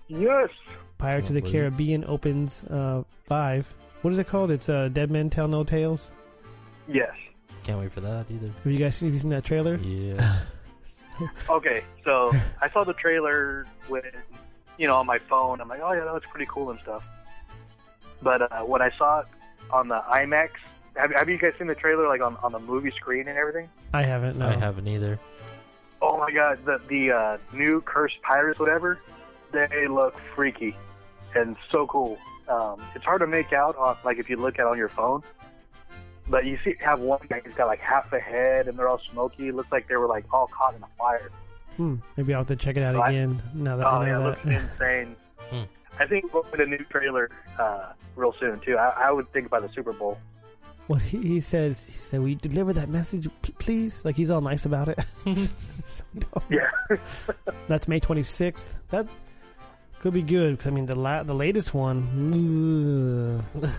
[0.07, 0.51] Yes.
[0.99, 1.51] Pirate to the wait.
[1.51, 3.75] Caribbean opens uh, 5.
[4.03, 4.53] What is it called?
[4.53, 6.12] It's uh, Dead Men Tell No Tales.
[6.87, 7.11] Yes.
[7.64, 8.53] Can't wait for that either.
[8.62, 9.77] Have you guys have you seen that trailer?
[9.79, 10.38] Yeah.
[11.51, 14.03] Okay, so I saw the trailer when
[14.81, 15.61] you know, on my phone.
[15.61, 17.07] I'm like, oh yeah, that looks pretty cool and stuff.
[18.23, 19.27] But uh, when I saw it
[19.70, 20.51] on the IMAX,
[20.96, 23.68] have, have you guys seen the trailer like on, on the movie screen and everything?
[23.92, 24.38] I haven't.
[24.38, 24.49] No.
[24.49, 25.20] I haven't either.
[26.01, 28.99] Oh my god, the the uh, new cursed pirates, whatever,
[29.53, 30.75] they look freaky
[31.35, 32.18] and so cool.
[32.49, 34.88] Um, it's hard to make out on like if you look at it on your
[34.88, 35.23] phone,
[36.31, 39.01] but you see have one guy who's got like half a head and they're all
[39.12, 39.49] smoky.
[39.49, 41.31] It looks like they were like all caught in a fire.
[41.77, 41.97] Hmm.
[42.16, 43.43] Maybe I'll have to check it out So I- again.
[43.55, 45.16] Now that oh I yeah, know it looks insane.
[45.51, 45.62] Hmm.
[45.99, 48.77] I think we'll get a new trailer uh, real soon too.
[48.79, 50.16] I, I would think by the Super Bowl.
[50.87, 54.40] What he, he says, he said, "We deliver that message, p- please." Like he's all
[54.40, 54.99] nice about it.
[55.90, 56.05] So.
[56.51, 56.69] Yeah.
[57.69, 58.77] That's May twenty sixth.
[58.90, 59.09] That
[60.01, 60.59] could be good.
[60.59, 63.71] 'cause, I mean, the la- the latest one, ugh.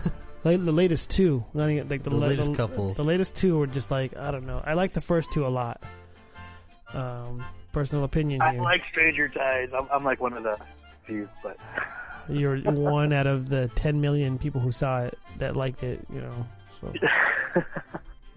[0.44, 2.94] Like the latest two, not even, like the, The la- latest couple.
[2.94, 4.62] The latest two were just like I don't know.
[4.64, 5.82] I like the first two a lot.
[6.94, 8.62] Um, personal opinion I here.
[8.62, 9.72] like Stranger Tides.
[9.74, 10.58] I'm, I'm like one of the
[11.04, 11.56] few, but
[12.28, 16.20] You're one out of the 10 million people who saw it that liked it, you
[16.20, 16.46] know.
[16.80, 16.92] So.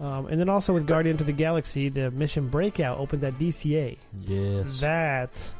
[0.04, 3.96] um, and then also with Guardians of the Galaxy, the Mission Breakout opens at DCA.
[4.22, 4.80] Yes.
[4.80, 5.52] That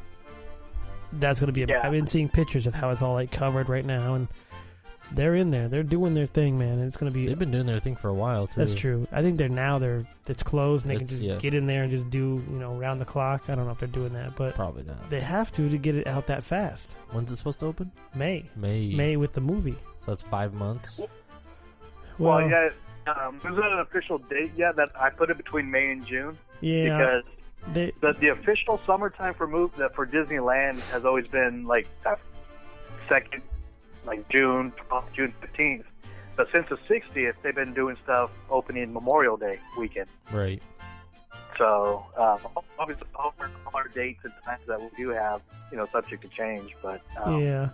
[1.12, 1.62] that's going to be.
[1.62, 1.80] A, Yeah.
[1.84, 4.26] I've been seeing pictures of how it's all like covered right now, and
[5.12, 5.68] they're in there.
[5.68, 6.78] They're doing their thing, man.
[6.78, 7.26] And it's going to be.
[7.26, 8.60] They've been doing their thing for a while too.
[8.60, 9.06] That's true.
[9.12, 11.36] I think they're now they're it's closed and they It's- can just yeah.
[11.36, 13.44] get in there and just do you know round the clock.
[13.48, 15.08] I don't know if they're doing that, but Probably not.
[15.10, 16.96] they have to to get it out that fast.
[17.12, 17.92] When's it supposed to open?
[18.14, 18.94] May May.
[18.94, 19.76] May with the movie.
[20.00, 21.00] So that's five months.
[22.18, 22.70] well, yeah.
[23.06, 24.74] Um, there's not an official date yet.
[24.76, 26.96] That I put it between May and June yeah.
[26.98, 27.22] because
[27.72, 32.18] They, the the official summertime for move that for Disneyland has always been like that
[33.08, 33.42] second,
[34.06, 35.84] like June, 12th, June fifteenth.
[36.36, 40.08] But since the 60th, they've been doing stuff opening Memorial Day weekend.
[40.30, 40.62] Right.
[41.56, 42.38] So um,
[42.78, 45.40] obviously, all our, all our dates and times that we do have,
[45.70, 46.76] you know, subject to change.
[46.82, 47.70] But um, yeah.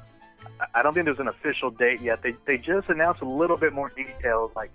[0.61, 2.23] I- I don't think there's an official date yet.
[2.23, 4.71] They they just announced a little bit more details, like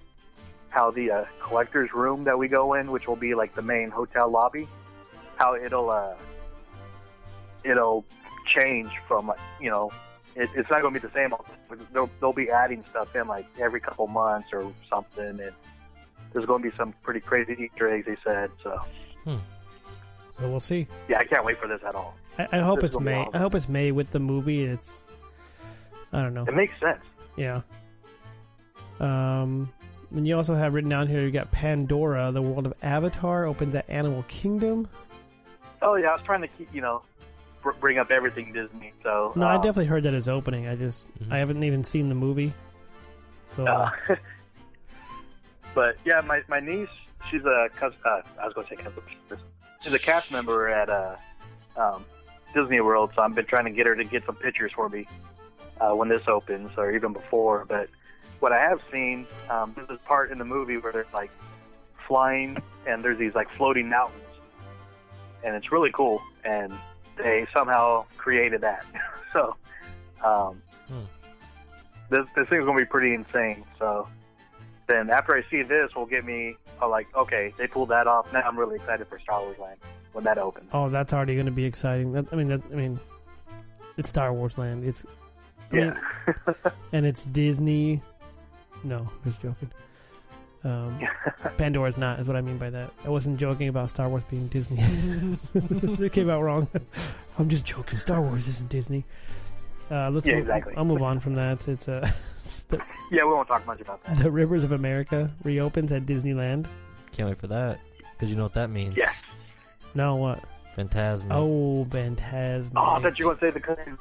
[0.69, 3.89] how the uh, collector's room that we go in, which will be like the main
[3.89, 4.67] hotel lobby,
[5.37, 6.15] how it'll uh,
[7.63, 8.05] it'll
[8.45, 9.91] change from you know,
[10.37, 11.33] it, it's not going to be the same.
[11.33, 11.87] all the time.
[11.93, 15.51] They'll they'll be adding stuff in like every couple months or something, and
[16.33, 18.05] there's going to be some pretty crazy Easter eggs.
[18.05, 18.81] They said so.
[20.31, 20.87] So we'll see.
[21.09, 22.15] Yeah, I can't wait for this at all.
[22.37, 23.15] I, I hope This it's May.
[23.15, 23.31] awesome.
[23.35, 24.63] I hope it's May with the movie.
[24.63, 24.99] It's
[26.13, 26.45] I don't know.
[26.47, 27.03] It makes sense.
[27.35, 27.61] Yeah.
[28.99, 29.71] Um,
[30.11, 31.21] and you also have written down here.
[31.21, 34.87] You got Pandora, the world of Avatar, opens at Animal Kingdom.
[35.81, 37.26] Oh yeah, I was trying to keep you know br-
[37.73, 38.93] bring up everything Disney.
[39.03, 40.67] So No, I um, definitely heard that it's opening.
[40.67, 42.53] I just I haven't even seen the movie.
[43.47, 43.89] So Uh,
[45.75, 46.89] but yeah, my, my niece,
[47.29, 47.89] she's a uh,
[48.41, 49.01] I was going to say cousin.
[49.81, 51.15] She's a cast member at uh,
[51.77, 52.05] um,
[52.53, 55.07] Disney World, so I've been trying to get her to get some pictures for me
[55.79, 57.65] uh, when this opens, or even before.
[57.67, 57.89] But
[58.39, 61.31] what I have seen, um, there's this part in the movie where there's like
[61.95, 64.23] flying, and there's these like floating mountains,
[65.43, 66.21] and it's really cool.
[66.43, 66.73] And
[67.17, 68.85] they somehow created that.
[69.33, 69.55] so
[70.23, 70.61] um,
[72.09, 73.63] this this thing's gonna be pretty insane.
[73.79, 74.07] So
[74.87, 78.31] then after I see this, will get me uh, like, okay, they pulled that off.
[78.31, 79.79] Now I'm really excited for Star Wars Land
[80.13, 80.69] when that opens.
[80.73, 82.11] oh, that's already going to be exciting.
[82.13, 82.99] That, I mean, that, I mean,
[83.97, 84.87] it's Star Wars Land.
[84.87, 85.05] It's
[85.71, 86.53] I mean, Yeah.
[86.93, 88.01] and it's Disney.
[88.83, 89.71] No, just joking.
[90.67, 90.99] Um,
[91.57, 92.91] Pandora's not, is what I mean by that.
[93.05, 94.77] I wasn't joking about Star Wars being Disney.
[95.53, 96.67] it came out wrong.
[97.39, 97.97] I'm just joking.
[97.97, 99.05] Star Wars isn't Disney.
[99.89, 100.73] Uh, let's Yeah, move, exactly.
[100.75, 101.65] I'll move on from that.
[101.69, 102.05] It's, uh,
[102.39, 104.17] it's the, yeah, we won't talk much about that.
[104.17, 106.67] the Rivers of America reopens at Disneyland.
[107.13, 107.79] Can't wait for that.
[108.11, 108.97] Because you know what that means.
[108.97, 109.11] Yeah.
[109.95, 110.43] No, what?
[110.75, 111.29] Phantasm.
[111.31, 112.73] Oh, Phantasm.
[112.75, 113.99] Oh, I thought you were going to say the canoes.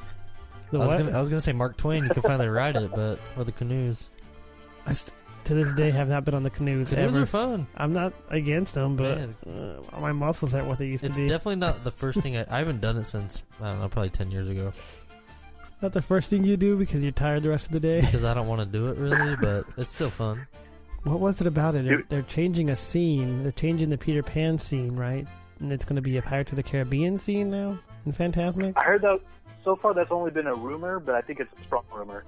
[0.72, 2.02] The I was gonna I was gonna say Mark Twain.
[2.02, 4.10] You can finally ride it, but or the canoes.
[4.84, 5.14] I st-
[5.46, 7.22] to this day have not been on the canoes, Canoes ever.
[7.22, 7.66] are fun.
[7.76, 11.24] I'm not against them, but uh, my muscles aren't what they used It's to be.
[11.24, 13.88] It's definitely not the first thing I, I haven't done it since I don't know,
[13.88, 14.72] probably ten years ago.
[15.82, 18.00] not the first thing you do because you're tired the rest of the day.
[18.00, 20.46] Because I don't want to do it really, but it's still fun.
[21.04, 21.84] What was it about it?
[21.84, 23.44] They're, they're changing a scene.
[23.44, 25.24] They're changing the Peter Pan scene, right?
[25.60, 28.72] And it's going to be a Pirates of the Caribbean scene now in Fantasmic.
[28.76, 29.20] I heard that
[29.62, 32.24] so far that's only been a rumor, but I think it's a strong rumor.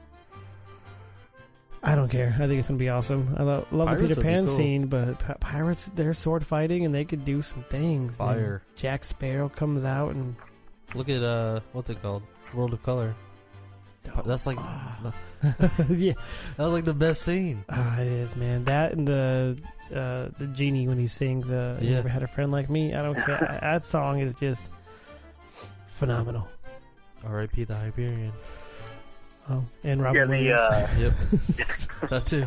[1.82, 2.34] I don't care.
[2.34, 3.34] I think it's going to be awesome.
[3.38, 4.56] I lo- love Pirates the Peter Pan cool.
[4.56, 8.18] scene, but pi- pirates, they're sword fighting and they could do some things.
[8.18, 8.62] Then Fire.
[8.76, 10.34] Jack Sparrow comes out and
[10.94, 12.22] Look at uh, what's it called?
[12.54, 13.14] World of Color.
[14.24, 14.56] That's like,
[15.90, 16.14] yeah,
[16.56, 17.62] that was like the best scene.
[17.68, 18.64] Ah, it is, man.
[18.64, 19.58] That and the
[19.94, 21.94] uh, the genie when he sings, uh, "You Yeah.
[21.96, 23.58] never had a friend like me." I don't care.
[23.60, 24.70] that song is just
[25.88, 26.48] phenomenal.
[27.24, 27.64] R.I.P.
[27.64, 28.32] the Hyperion.
[29.50, 30.60] Oh, and Yeah, Robin the Williams.
[30.60, 31.12] uh, Yep.
[32.10, 32.46] that too.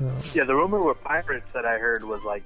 [0.00, 0.22] Oh.
[0.34, 2.42] yeah, the rumor with pirates that I heard was like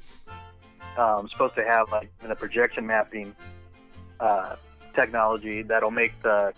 [0.96, 3.34] um, supposed to have like the projection mapping
[4.20, 4.56] uh,
[4.94, 6.52] technology that'll make the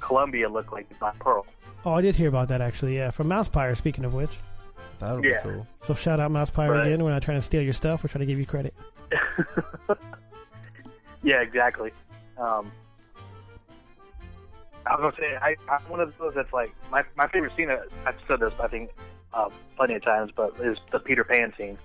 [0.00, 1.46] Columbia look like the Black Pearl.
[1.86, 2.96] Oh, I did hear about that actually.
[2.96, 3.74] Yeah, from Mouse Pyre.
[3.74, 4.30] Speaking of which,
[5.00, 5.42] That would Yeah.
[5.42, 5.66] be cool.
[5.82, 6.86] so shout out Mouse Pyre Right.
[6.88, 7.02] again.
[7.02, 8.04] We're not trying to steal your stuff.
[8.04, 8.74] We're trying to give you credit.
[11.22, 11.90] Yeah, exactly.
[12.36, 12.70] Um,
[14.86, 17.70] I was gonna say I, I'm one of those that's like my my favorite scene.
[17.70, 18.90] uh, I've said this I think
[19.32, 21.78] uh, plenty of times, but is the Peter Pan scene.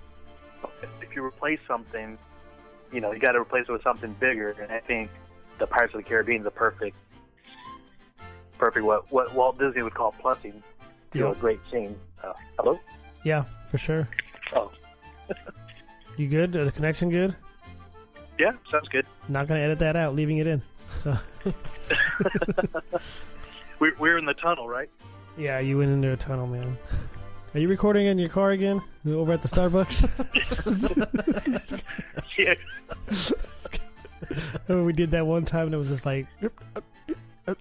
[1.02, 2.18] If you replace something,
[2.92, 5.10] you know you got to replace it with something bigger, and I think
[5.58, 6.96] the Pirates of the Caribbean is the perfect,
[8.58, 10.62] perfect what what Walt Disney would call plussing
[11.12, 11.30] to Yeah.
[11.30, 11.96] a great scene.
[12.22, 12.78] Uh, hello.
[13.24, 14.08] Yeah, for sure.
[14.54, 14.70] Oh,
[16.16, 16.54] You good?
[16.56, 17.34] Are the connection good?
[18.38, 19.06] yeah, sounds good.
[19.28, 20.14] Not gonna edit that out.
[20.14, 20.62] Leaving it in.
[20.90, 21.16] So
[23.78, 24.90] We're we're in the tunnel, right?
[25.38, 26.76] yeah, you went into a tunnel, man.
[27.54, 28.82] Are you recording in your car again?
[29.06, 30.06] Over at the Starbucks?
[32.38, 32.54] yeah.
[34.68, 36.26] Oh, we did that one time and it was just like.
[37.48, 37.54] All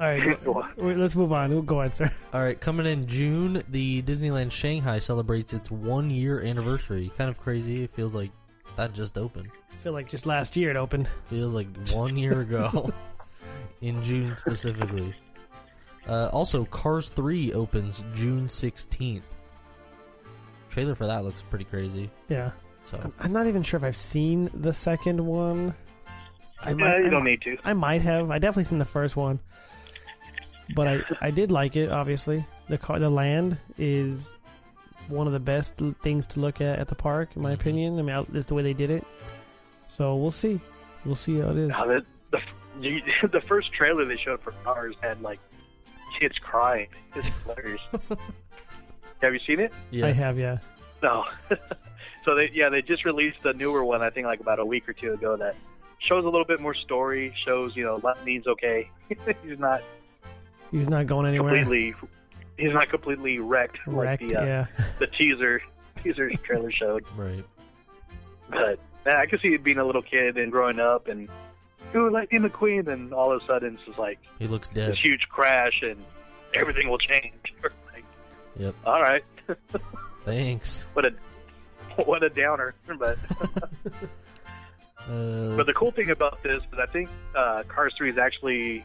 [0.00, 1.64] right, go- let's move on.
[1.66, 2.10] Go on, sir.
[2.32, 7.10] All right, coming in June, the Disneyland Shanghai celebrates its one year anniversary.
[7.18, 7.84] Kind of crazy.
[7.84, 8.30] It feels like
[8.76, 9.50] that just opened.
[9.72, 11.08] I feel like just last year it opened.
[11.24, 12.90] Feels like one year ago,
[13.80, 15.14] in June specifically.
[16.08, 19.22] Uh, also, Cars 3 opens June 16th.
[20.68, 22.10] Trailer for that looks pretty crazy.
[22.28, 22.52] Yeah.
[22.84, 25.74] So I'm- I'm not even sure if I've seen the second one.
[26.62, 27.58] I Yeah, you don't need to.
[27.64, 28.30] I might have.
[28.30, 29.40] I definitely seen the first one,
[30.74, 31.90] but I I did like it.
[31.90, 34.35] Obviously, the car, the land is
[35.08, 37.60] one of the best things to look at at the park, in my Mm-hmm.
[37.60, 37.98] opinion.
[37.98, 39.04] I mean, I- that's the way they did it.
[39.88, 40.60] So we'll see.
[41.04, 41.68] We'll see how it is.
[41.70, 42.40] Now, the, the,
[42.80, 43.02] you,
[43.32, 45.38] the first trailer they showed for Cars had like
[46.18, 46.88] kids crying.
[47.14, 47.80] It's hilarious.
[49.22, 49.72] have you seen it?
[49.90, 50.58] Yeah, I have, yeah.
[51.02, 51.24] No.
[52.24, 54.88] so they yeah they just released a newer one I think like about a week
[54.88, 55.54] or two ago that
[55.98, 57.32] shows a little bit more story.
[57.44, 58.90] Shows you know Lightning's okay.
[59.08, 59.82] he's not
[60.72, 61.54] He's not going anywhere.
[61.54, 61.94] completely
[62.58, 64.66] he's not completely wrecked, Wrecked, like the uh, yeah.
[64.98, 65.60] the teaser
[66.02, 67.04] teaser trailer showed.
[67.16, 67.44] Right.
[68.50, 71.28] But man, I could see it being a little kid and growing up and
[71.96, 74.92] ooh Lightning McQueen and all of a sudden it's just like He looks dead.
[74.92, 75.96] this huge crash and
[76.54, 77.32] everything will change.
[77.92, 78.04] like,
[78.56, 78.74] Yep.
[78.84, 79.24] all right.
[80.24, 80.86] Thanks.
[80.94, 81.12] what a
[82.04, 82.74] what a downer.
[82.98, 83.16] But
[85.08, 88.84] Uh, but the cool thing about this is I think uh, Cars Three is actually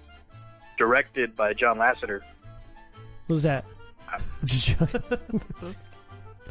[0.78, 2.22] directed by John Lasseter.
[3.32, 3.64] Who's that?
[4.46, 4.76] Just.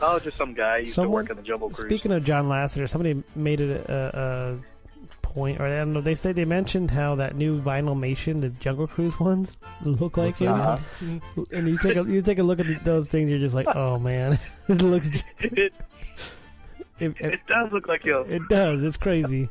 [0.02, 1.84] Oh, just some guy used to work on the Jungle Cruise.
[1.84, 4.58] Speaking of John Lasseter, somebody made it a,
[5.12, 6.00] a point, or I don't know.
[6.00, 10.52] They say they mentioned how that new Vinylmation, the Jungle Cruise ones, look like him.
[10.58, 10.80] like
[11.52, 13.66] And you take a you take a look at the, those things, you're just like,
[13.74, 14.38] oh man,
[14.70, 15.10] it looks.
[15.40, 15.74] it,
[16.98, 18.24] It, it does look like him.
[18.26, 18.82] It does.
[18.82, 19.50] It's crazy.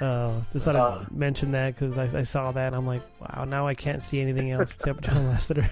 [0.00, 1.02] Uh, just thought Uh.
[1.02, 4.02] I'd mention that because I, I saw that and I'm like, wow, now I can't
[4.02, 5.70] see anything else except John Lasseter.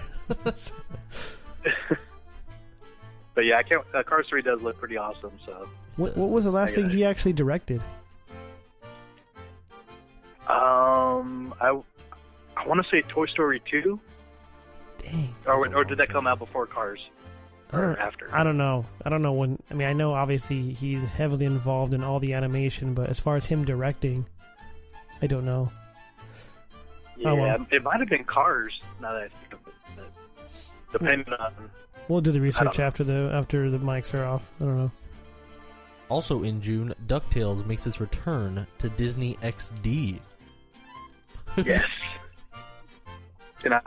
[3.33, 3.83] But yeah, I can't.
[3.93, 5.31] Uh, Cars Three does look pretty awesome.
[5.45, 7.81] So what, what was the last thing he actually directed?
[10.47, 11.69] um, I
[12.57, 13.99] I want to say Toy Story Two.
[15.01, 15.33] Dang.
[15.45, 16.99] Or or did that come out before Cars?
[17.73, 18.27] I don't, after.
[18.35, 18.85] I don't know.
[19.05, 19.57] I don't know when.
[19.71, 23.37] I mean, I know obviously he's heavily involved in all the animation, but as far
[23.37, 24.25] as him directing,
[25.21, 25.71] I don't know.
[27.15, 27.65] Yeah, Oh, well.
[27.71, 28.81] it might have been Cars.
[28.99, 29.70] Now that I think of it,
[30.91, 31.53] depending on
[32.07, 34.49] We'll do the research after the after the mics are off.
[34.59, 34.91] I don't know.
[36.09, 40.19] Also in June, DuckTales makes its return to Disney XD.
[41.63, 41.83] yes.
[43.63, 43.81] And I-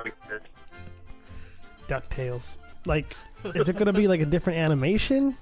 [1.89, 2.57] Ducktales.
[2.87, 3.07] Like,
[3.45, 5.31] is it going to be like a different animation?
[5.31, 5.35] Yeah,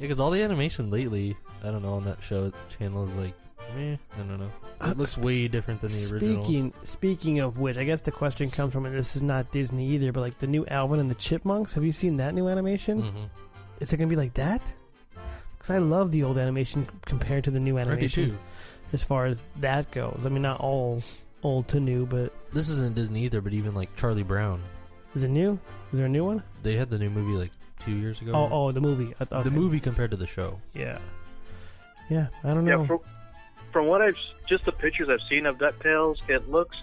[0.00, 3.34] because all the animation lately, I don't know, on that show channel is like,
[3.76, 4.50] meh, I don't know.
[4.82, 6.44] It looks way different than the original.
[6.44, 9.88] Speaking speaking of which, I guess the question comes from, and this is not Disney
[9.90, 11.74] either, but like the new Alvin and the Chipmunks.
[11.74, 13.02] Have you seen that new animation?
[13.02, 13.28] Mhm.
[13.80, 14.60] Is it going to be like that?
[15.58, 18.30] Because I love the old animation compared to the new I do animation.
[18.30, 18.38] too.
[18.92, 21.02] As far as that goes, I mean, not all
[21.42, 24.60] old to new, but This isn't Disney either, but even like Charlie Brown.
[25.14, 25.58] is it new?
[25.92, 26.42] Is there a new one?
[26.62, 28.32] They had the new movie like two years ago.
[28.34, 29.14] Oh, oh, the movie.
[29.20, 30.60] Uh, The movie compared to the show.
[30.74, 30.98] Yeah.
[32.10, 33.02] Yeah, I don't yeah, know.
[33.72, 34.16] From, from what I've
[34.48, 36.78] just the pictures I've seen of Ducktales, it looks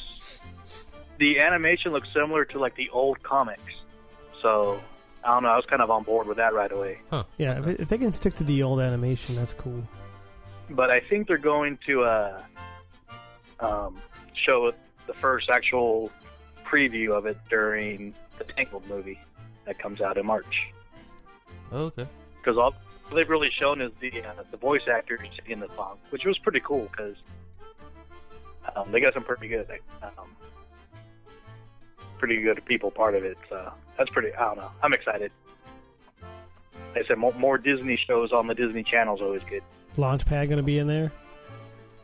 [1.18, 3.74] the animation looks similar to like the old comics.
[4.42, 4.82] So
[5.24, 5.50] I don't know.
[5.50, 7.00] I was kind of on board with that right away.
[7.38, 9.84] yeah, if, if they can stick to the old animation, that's cool.
[10.70, 12.42] But I think they're going to uh,
[13.60, 13.98] um,
[14.34, 14.74] show
[15.08, 16.12] the first actual
[16.64, 19.20] preview of it during the Tangled movie
[19.66, 20.70] that comes out in March.
[21.72, 22.08] Oh, okay.
[22.38, 22.76] Because all
[23.16, 26.60] they've really shown is the uh, the voice actors in the song, which was pretty
[26.62, 27.16] cool because
[28.76, 29.68] um, they got some pretty good
[30.04, 30.36] um,
[32.18, 33.38] pretty good people part of it.
[33.50, 34.34] So that's pretty.
[34.34, 34.72] I don't know.
[34.84, 35.32] I'm excited.
[36.96, 39.62] Like I said more, more Disney shows on the Disney Channel is always good.
[39.98, 41.12] Launchpad going to be in there.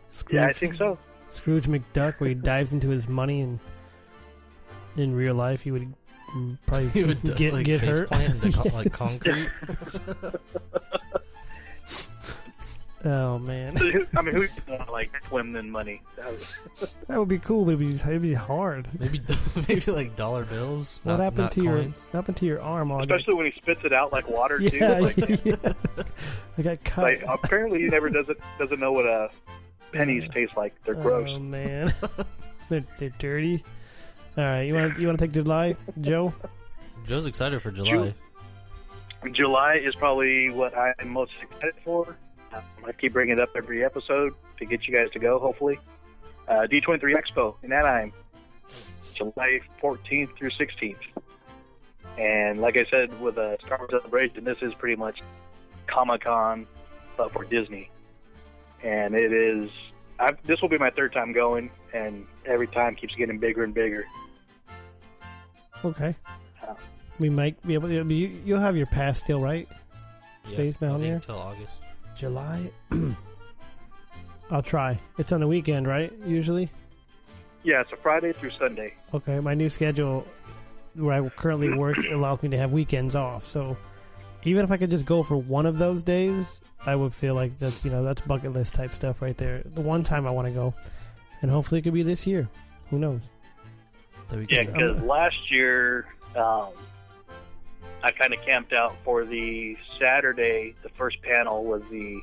[0.09, 0.97] Scrooge, Yeah, I think so.
[1.29, 3.59] Scrooge McDuck, where he dives into his money, and
[4.95, 5.91] in real life he would
[6.67, 8.07] probably He would, get like, get face hurt.
[8.09, 9.49] plant into co- like concrete.
[13.05, 13.77] oh man,
[14.17, 16.01] I mean, who doesn't want to like swim in money?
[16.17, 18.87] That was- that would be cool, but it'd be, it'd be hard.
[18.99, 19.21] Maybe
[19.67, 20.99] maybe like dollar bills.
[21.03, 22.91] What not- happened not to your what happened to your arm?
[22.91, 24.75] All Especially when he spits it out like water too.
[24.77, 25.75] yeah, Like, yes.
[26.57, 27.03] I got cut.
[27.03, 29.27] like apparently he never doesn't doesn't know what uh,
[29.91, 30.73] pennies taste like.
[30.83, 31.27] They're gross.
[31.29, 31.93] Oh man,
[32.69, 33.63] they're, they're dirty.
[34.37, 36.33] All right, you want you want to take July, Joe?
[37.05, 38.13] Joe's excited for July.
[39.31, 42.15] July is probably what I'm most excited for.
[42.85, 45.77] I keep bringing it up every episode to get you guys to go, hopefully.
[46.47, 48.13] Uh, D23 Expo in Anaheim,
[49.13, 50.95] July 14th through 16th.
[52.17, 55.21] And like I said, with a Star Wars Celebration, this is pretty much
[55.87, 56.67] Comic Con,
[57.17, 57.89] but for Disney.
[58.83, 59.69] And it is,
[60.19, 63.73] I've, this will be my third time going, and every time keeps getting bigger and
[63.73, 64.05] bigger.
[65.83, 66.15] Okay.
[66.65, 66.75] Uh,
[67.19, 67.95] We might be able to.
[68.13, 69.67] You, you'll have your pass still, right?
[70.45, 71.15] Yeah, Space I Mountaineer.
[71.15, 71.79] until August.
[72.15, 72.71] July.
[74.51, 74.99] I'll try.
[75.17, 76.13] It's on the weekend, right?
[76.25, 76.69] Usually.
[77.63, 78.93] Yeah, it's a Friday through Sunday.
[79.13, 79.39] Okay.
[79.39, 80.27] My new schedule,
[80.93, 83.43] where I currently work, allows me to have weekends off.
[83.45, 83.75] So,
[84.43, 87.57] even if I could just go for one of those days, I would feel like
[87.57, 89.63] that's you know that's bucket list type stuff right there.
[89.65, 90.73] The one time I want to go,
[91.41, 92.47] and hopefully it could be this year.
[92.91, 93.21] Who knows?
[94.29, 96.05] That'd Yeah, because last year
[96.35, 96.69] um,
[98.05, 100.75] I kind of camped out for the Saturday.
[100.83, 102.21] The first panel was the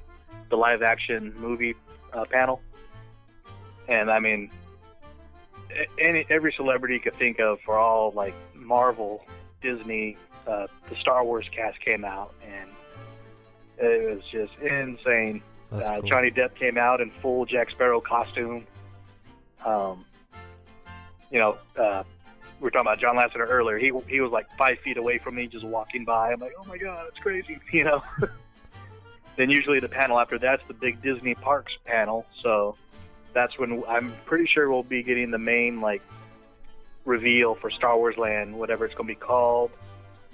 [0.48, 1.74] the live action movie
[2.12, 2.62] uh, panel,
[3.88, 4.48] and I mean,
[5.98, 9.26] any every celebrity you could think of for all like Marvel,
[9.60, 10.16] Disney,
[10.46, 12.70] uh, the Star Wars cast came out, and
[13.78, 15.42] it was just insane.
[15.72, 16.02] That's Uh, cool.
[16.10, 18.66] Johnny Depp came out in full Jack Sparrow costume.
[19.64, 20.04] Um,
[21.32, 22.04] you know, uh,
[22.62, 23.76] we were talking about John Lasseter earlier.
[23.76, 26.32] He he was like five feet away from me, just walking by.
[26.32, 28.02] I'm like, oh my god, it's crazy, you know.
[29.36, 32.24] then usually the panel after that's the big Disney Parks panel.
[32.40, 32.76] So
[33.32, 36.02] that's when I'm pretty sure we'll be getting the main like
[37.04, 39.72] reveal for Star Wars Land, whatever it's going to be called.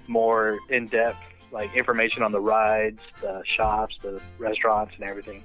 [0.07, 1.19] More in depth
[1.51, 5.43] like information on the rides, the shops, the restaurants, and everything.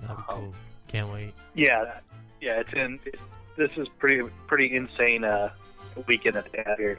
[0.00, 0.54] That'd be cool.
[0.88, 1.34] Can't wait.
[1.52, 1.98] Yeah,
[2.40, 2.98] yeah, it's in.
[3.04, 3.20] It,
[3.56, 5.50] this is pretty pretty insane uh,
[6.06, 6.98] weekend that they have here.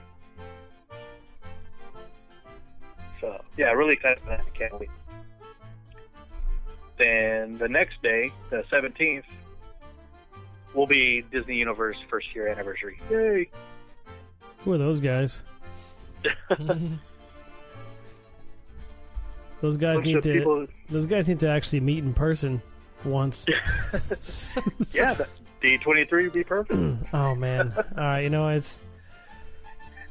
[3.20, 4.42] So yeah, really excited for that.
[4.54, 4.90] Can't wait.
[6.98, 9.26] Then the next day, the seventeenth,
[10.74, 13.00] will be Disney Universe first year anniversary.
[13.10, 13.50] Yay!
[14.60, 15.42] Who are those guys?
[19.62, 20.34] Those guys need to.
[20.34, 22.62] people- Those guys need to actually meet in person
[23.06, 23.46] once.
[24.94, 25.28] Yeah, the
[25.62, 26.80] D twenty three would be perfect.
[27.14, 27.72] oh man!
[27.78, 28.82] All right, you know it's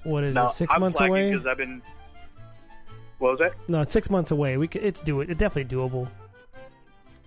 [0.05, 0.51] what is no, it?
[0.51, 1.31] 6 I'm months away?
[1.31, 1.83] because I've been.
[3.19, 3.53] What was that?
[3.69, 4.57] No, it's six months away.
[4.57, 5.29] We could, it's do it.
[5.29, 6.09] It's definitely doable.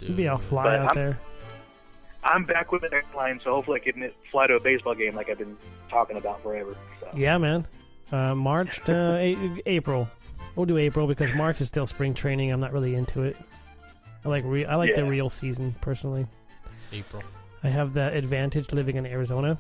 [0.02, 1.20] Maybe I'll fly But out I'm- there.
[2.26, 5.30] I'm back with the airline, so hopefully I can fly to a baseball game like
[5.30, 5.58] I've been
[5.90, 6.74] talking about forever.
[7.02, 7.10] So.
[7.14, 7.68] Yeah, man.
[8.14, 10.10] Uh, March to a- April.
[10.56, 12.52] We'll do April because March is still spring training.
[12.52, 13.36] I'm not really into it.
[14.26, 16.26] I like re- I like the real season personally.
[16.94, 17.22] April.
[17.64, 19.58] I have the advantage living in Arizona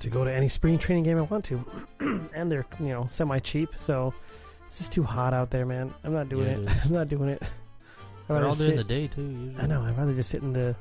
[0.00, 1.60] to go to any spring training game I want to,
[2.34, 3.74] and they're you know semi cheap.
[3.74, 4.14] So
[4.66, 5.92] it's just too hot out there, man.
[6.04, 6.58] I'm not doing Yeah, it.
[6.60, 6.86] it is.
[6.86, 7.42] I'm not doing it.
[7.42, 7.48] I'd
[8.36, 9.22] They're all during sit- the day too.
[9.22, 9.62] Usually.
[9.62, 9.82] I know.
[9.84, 10.74] I'd rather just sit in the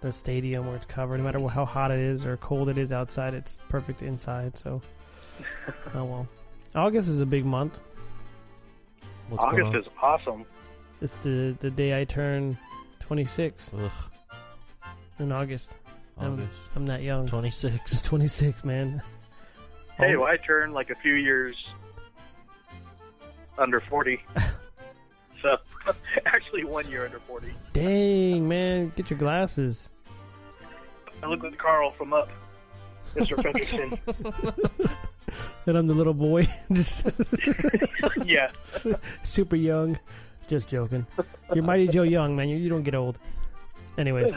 [0.00, 1.18] the stadium where it's covered.
[1.18, 4.56] No matter how hot it is or cold it is outside, it's perfect inside.
[4.56, 4.80] So,
[5.94, 6.28] oh well.
[6.74, 7.78] August is a big month.
[9.28, 9.80] What's going August on?
[9.82, 10.44] is awesome.
[11.00, 12.56] It's the the day I turn
[13.00, 13.90] 26 Ugh.
[15.18, 15.74] in August.
[16.20, 16.70] I'm, August.
[16.74, 17.26] I'm that young.
[17.26, 18.00] 26.
[18.02, 19.02] 26, man.
[19.96, 21.56] Hey, Oh, well, I turned like a few years
[23.58, 24.20] under 40.
[25.42, 25.56] so,
[26.26, 27.48] actually, one year under 40.
[27.72, 28.92] Dang, man.
[28.96, 29.90] Get your glasses.
[31.22, 32.30] I look like Carl from Up,
[33.14, 33.36] Mr.
[33.36, 34.96] Fredricksen.
[35.66, 36.46] And I'm the little boy.
[36.72, 37.10] Just
[38.24, 38.50] yeah.
[39.22, 39.98] super young.
[40.48, 41.06] Just joking.
[41.52, 42.48] You're Mighty Joe Young, man.
[42.48, 43.18] You, you don't get old.
[43.98, 44.34] Anyways.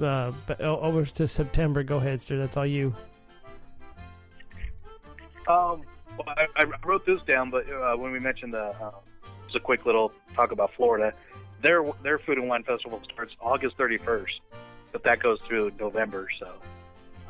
[0.00, 1.82] Uh, but o- over to September.
[1.82, 2.36] Go ahead, sir.
[2.36, 2.94] That's all you.
[5.48, 5.82] Um,
[6.16, 8.90] well, I, I wrote this down, but uh, when we mentioned the, uh,
[9.54, 11.14] a quick little talk about Florida,
[11.62, 14.40] their their food and wine festival starts August 31st,
[14.92, 16.28] but that goes through November.
[16.38, 16.52] So,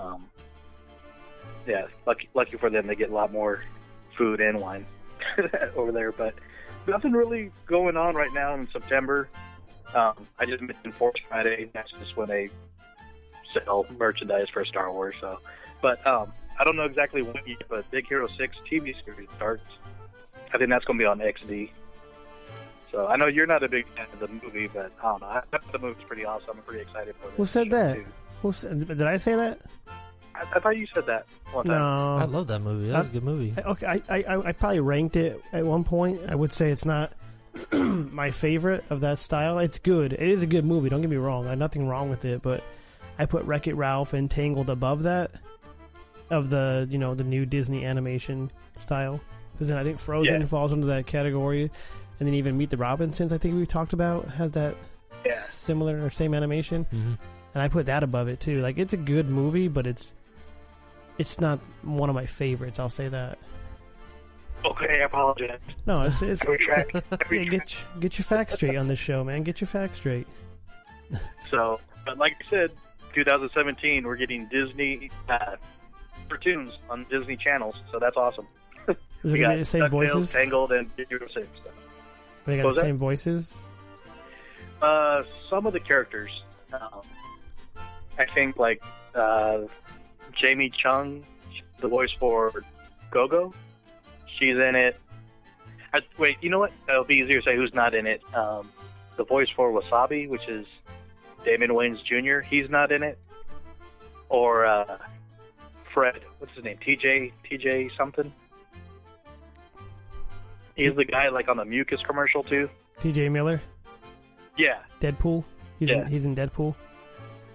[0.00, 0.28] um,
[1.66, 3.62] yeah, lucky lucky for them, they get a lot more
[4.16, 4.86] food and wine
[5.76, 6.10] over there.
[6.10, 6.34] But
[6.86, 9.28] nothing really going on right now in September.
[9.94, 11.70] Um, I just mentioned Force Friday.
[11.72, 12.50] That's just when they
[13.52, 15.14] sell merchandise for Star Wars.
[15.20, 15.38] So,
[15.80, 19.62] but um, I don't know exactly when yet, but Big Hero 6 TV series starts.
[20.52, 21.70] I think that's going to be on XD.
[22.92, 25.26] So I know you're not a big fan of the movie, but I don't know.
[25.28, 26.50] I thought the movie's pretty awesome.
[26.56, 27.34] I'm pretty excited for it.
[27.34, 27.98] Who said that?
[28.42, 29.58] Who said, did I say that?
[30.34, 31.78] I, I thought you said that one time.
[31.78, 32.16] No.
[32.18, 32.88] I love that movie.
[32.90, 33.54] That was a good movie.
[33.56, 36.20] I- Okay, I, I, I- I probably ranked it at one point.
[36.28, 37.12] I would say it's not
[37.72, 39.58] my favorite of that style.
[39.58, 40.12] It's good.
[40.12, 40.88] It is a good movie.
[40.88, 41.44] Don't get me wrong.
[41.44, 42.62] There's nothing wrong with it, but
[43.18, 45.32] I put Wreck It Ralph and Tangled above that
[46.30, 49.20] of the you know the new Disney animation style.
[49.52, 50.46] Because then I think Frozen Yeah.
[50.46, 51.62] falls under that category,
[52.18, 53.32] and then even Meet the Robinsons.
[53.32, 54.74] I think we talked about has that
[55.30, 57.14] similar or same animation, mm-hmm.
[57.54, 58.60] and I put that above it too.
[58.60, 60.12] Like it's a good movie, but it's
[61.18, 62.78] it's not one of my favorites.
[62.78, 63.38] I'll say that.
[64.64, 65.60] Okay, I apologize.
[65.86, 66.92] No, it's, it's retract.
[67.30, 67.52] yeah, get
[67.82, 69.42] your- get your facts straight on this show, man.
[69.42, 70.26] Get your facts straight.
[71.48, 72.72] So, but like I said,
[73.14, 75.54] 2017, we're getting Disney uh,
[76.28, 78.48] cartoons on Disney channels, so that's awesome.
[78.88, 78.96] Is
[79.32, 80.32] we it got the same DuckTales, voices?
[80.32, 81.32] Tangled, and Big 6.
[81.32, 81.44] So.
[82.46, 82.86] They got What the that?
[82.86, 83.54] same voices.
[84.82, 86.42] Uh, some of the characters,
[86.72, 87.02] um,
[88.18, 88.82] I think, like
[89.14, 89.58] uh,
[90.32, 91.24] Jamie Chung,
[91.78, 92.52] the voice for
[93.12, 93.54] Gogo,
[94.38, 94.98] she's in it.
[95.94, 96.72] I, wait, you know what?
[96.88, 98.22] It'll be easier to say who's not in it.
[98.34, 98.70] Um,
[99.16, 100.66] the voice for Wasabi, which is
[101.44, 103.18] Damon Wayans Jr., he's not in it.
[104.28, 104.98] Or uh,
[105.94, 106.78] Fred, what's his name?
[106.84, 108.32] TJ, TJ something.
[110.74, 112.68] He's the guy like on the mucus commercial too.
[113.00, 113.28] T.J.
[113.30, 113.62] Miller,
[114.56, 115.44] Yeah, Deadpool.
[115.78, 116.02] He's Yeah.
[116.02, 116.74] in, he's in Deadpool.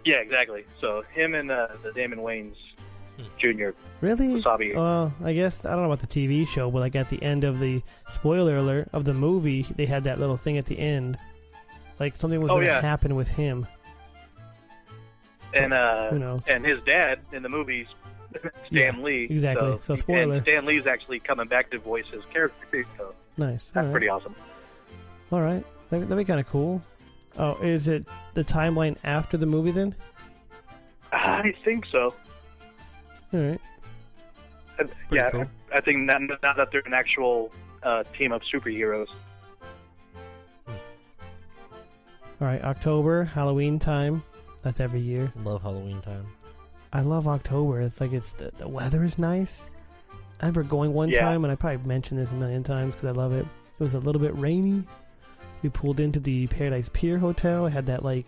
[0.06, 0.66] Yeah, exactly.
[0.80, 2.56] So him and uh, the Damon Wayans
[3.38, 3.70] Jr.
[4.02, 4.42] Really?
[4.42, 4.76] Wasabi.
[4.76, 7.44] Well, I guess I don't know about the TV show, but like at the end
[7.44, 11.18] of the spoiler alert of the movie, they had that little thing at the end,
[12.00, 12.82] like something was Oh, going to yeah.
[12.82, 13.68] happen with him.
[15.54, 16.48] and uh, Who knows?
[16.48, 17.88] and his dad in the movies,
[18.36, 19.28] Stan Yeah, Lee.
[19.30, 19.78] exactly.
[19.82, 20.36] So, spoiler.
[20.36, 22.86] And Stan Lee's actually coming back to voice his character.
[22.98, 23.72] So Nice.
[23.72, 23.92] that's right.
[23.92, 24.36] pretty awesome.
[25.32, 26.82] All right, that, that'd be kind of cool.
[27.38, 29.96] Oh, is it the timeline after the movie then?
[31.14, 32.14] I think so.
[33.34, 33.62] All right.
[34.80, 35.46] Uh, yeah, cool.
[35.72, 37.52] I, I think now, now that they're an actual
[37.84, 39.08] uh, team of superheroes.
[40.68, 44.24] All right, October, Halloween time.
[44.64, 45.32] That's every year.
[45.44, 46.26] Love Halloween time.
[46.94, 47.82] I love October.
[47.82, 49.70] It's like it's the, the weather is nice.
[50.42, 51.22] I remember going one Yeah.
[51.22, 53.46] time, and I probably mentioned this a million times because I love it.
[53.46, 54.84] It was a little bit rainy.
[55.62, 57.68] We pulled into the Paradise Pier Hotel.
[57.68, 58.26] It had that like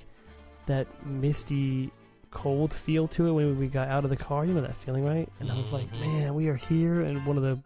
[0.67, 1.91] that misty,
[2.33, 4.45] cold feel to it when we got out of the car.
[4.45, 5.29] You know that feeling, right?
[5.39, 7.59] And I was like, man, we are here, in one of the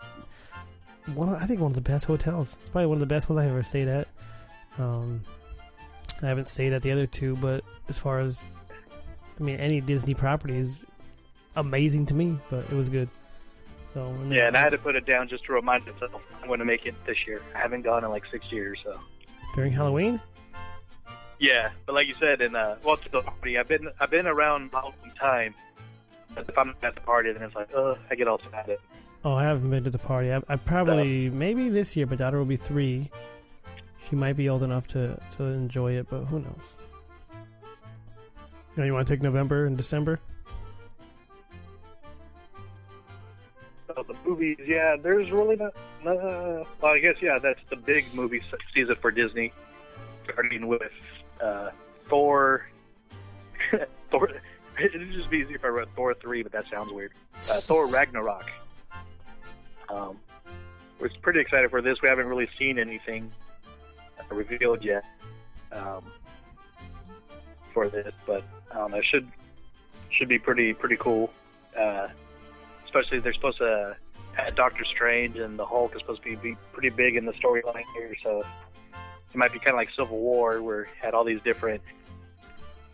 [1.13, 2.57] one, I think one of the best hotels.
[2.59, 4.07] It's probably one of the best ones I've ever stayed at.
[4.77, 5.23] Um,
[6.21, 8.43] I haven't stayed at the other two, but as far as
[9.39, 10.85] I mean, any Disney property is
[11.55, 13.09] amazing to me, but it was good.
[13.93, 16.11] So and Yeah, and I had to put it down just to remind myself
[16.41, 17.41] I'm going to make it this year.
[17.55, 18.99] I haven't gone in like six years, so.
[19.55, 20.19] during Halloween.
[21.39, 24.27] Yeah, but like you said, in uh, well, to the party, I've been I've been
[24.27, 25.53] around a long time.
[26.33, 28.77] But if I'm at the party, then it's like, uh, I get all sad.
[29.23, 30.31] Oh, I haven't been to the party.
[30.31, 32.05] I, I probably maybe this year.
[32.05, 33.09] My daughter will be three.
[34.07, 36.77] She might be old enough to to enjoy it, but who knows?
[38.75, 40.19] You know, you want to take November and December?
[43.87, 45.73] So the movies, yeah, there's really not.
[46.05, 48.41] Uh, well, I guess yeah, that's the big movie
[48.73, 49.51] season for Disney,
[50.25, 50.91] starting with
[51.41, 51.71] uh,
[52.07, 52.67] Thor.
[54.11, 54.29] Thor.
[54.79, 57.11] It'd just be easier if I wrote Thor three, but that sounds weird.
[57.35, 58.49] Uh, Thor Ragnarok.
[59.89, 60.19] Um,
[60.99, 62.01] we're pretty excited for this.
[62.01, 63.31] We haven't really seen anything
[64.19, 65.03] uh, revealed yet
[65.71, 66.03] um,
[67.73, 69.27] for this, but um, it should
[70.11, 71.31] should be pretty pretty cool.
[71.77, 72.07] Uh,
[72.85, 73.95] especially they're supposed to
[74.37, 77.33] add Doctor Strange and the Hulk is supposed to be, be pretty big in the
[77.33, 78.43] storyline here, so
[79.37, 81.79] it might be kind of like Civil War, where it had all these different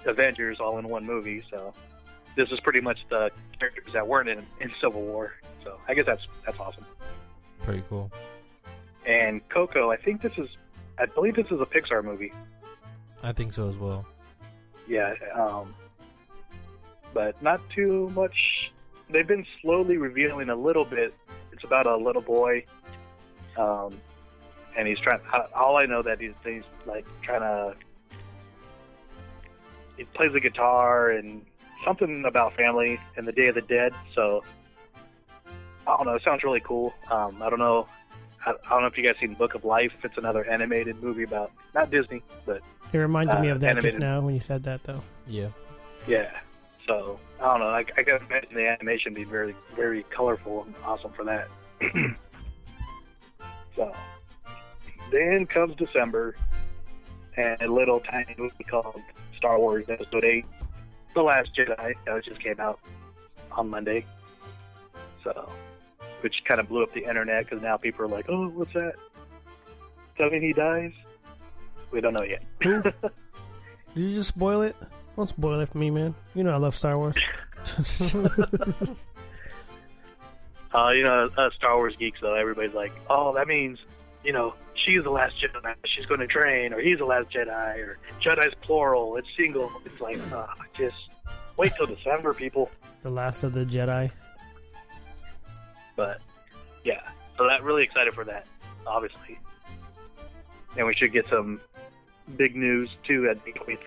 [0.05, 1.41] Avengers all in one movie.
[1.49, 1.73] So
[2.35, 5.35] this is pretty much the characters that weren't in, in Civil War.
[5.63, 6.85] So I guess that's that's awesome.
[7.61, 8.11] Pretty cool.
[9.05, 10.49] And Coco, I think this is,
[10.99, 12.33] I believe this is a Pixar movie.
[13.21, 14.05] I think so as well.
[14.85, 15.73] Yeah, um,
[17.13, 18.73] but not too much.
[19.09, 21.13] They've been slowly revealing a little bit.
[21.53, 22.65] It's about a little boy,
[23.55, 23.93] um,
[24.77, 25.19] and he's trying.
[25.55, 27.75] All I know that he's, he's like trying to.
[29.97, 31.45] He plays the guitar and
[31.83, 33.93] something about family and the Day of the Dead.
[34.15, 34.43] So
[35.85, 36.15] I don't know.
[36.15, 36.93] It sounds really cool.
[37.11, 37.87] Um, I don't know.
[38.45, 39.93] I, I don't know if you guys seen Book of Life.
[40.03, 42.61] It's another animated movie about not Disney, but
[42.91, 45.03] It reminded me uh, of that just now when you said that, though.
[45.27, 45.49] Yeah.
[46.07, 46.31] Yeah.
[46.87, 47.67] So I don't know.
[47.67, 51.47] I, I can imagine the animation being very, very colorful and awesome for that.
[53.75, 53.93] so
[55.11, 56.35] then comes December,
[57.37, 59.01] and a little tiny movie called
[59.37, 60.45] Star Wars Episode Eight:
[61.13, 62.79] The Last Jedi that just came out
[63.51, 64.05] on Monday.
[65.23, 65.49] So,
[66.21, 68.93] which kind of blew up the internet because now people are like, "Oh, what's that?
[68.95, 70.91] Does that mean he dies?"
[71.91, 72.43] We don't know yet.
[72.59, 72.83] Did
[73.95, 74.75] you just spoil it?
[75.15, 76.15] Don't spoil it for me, man.
[76.33, 77.15] You know I love Star Wars.
[80.73, 83.77] Uh, you know, uh, Star Wars geeks though, everybody's like, "Oh, that means,
[84.23, 85.73] you know, she's the last Jedi.
[85.85, 89.15] She's going to train, or he's the last Jedi, or Jedi's plural.
[89.17, 89.71] It's single.
[89.85, 90.45] It's like, uh,
[90.77, 90.95] just
[91.57, 92.69] wait till December, people."
[93.03, 94.09] the Last of the Jedi.
[95.95, 96.21] But
[96.85, 97.01] yeah,
[97.37, 98.47] so that really excited for that,
[98.87, 99.39] obviously.
[100.77, 101.59] And we should get some
[102.37, 103.77] big news too at D23.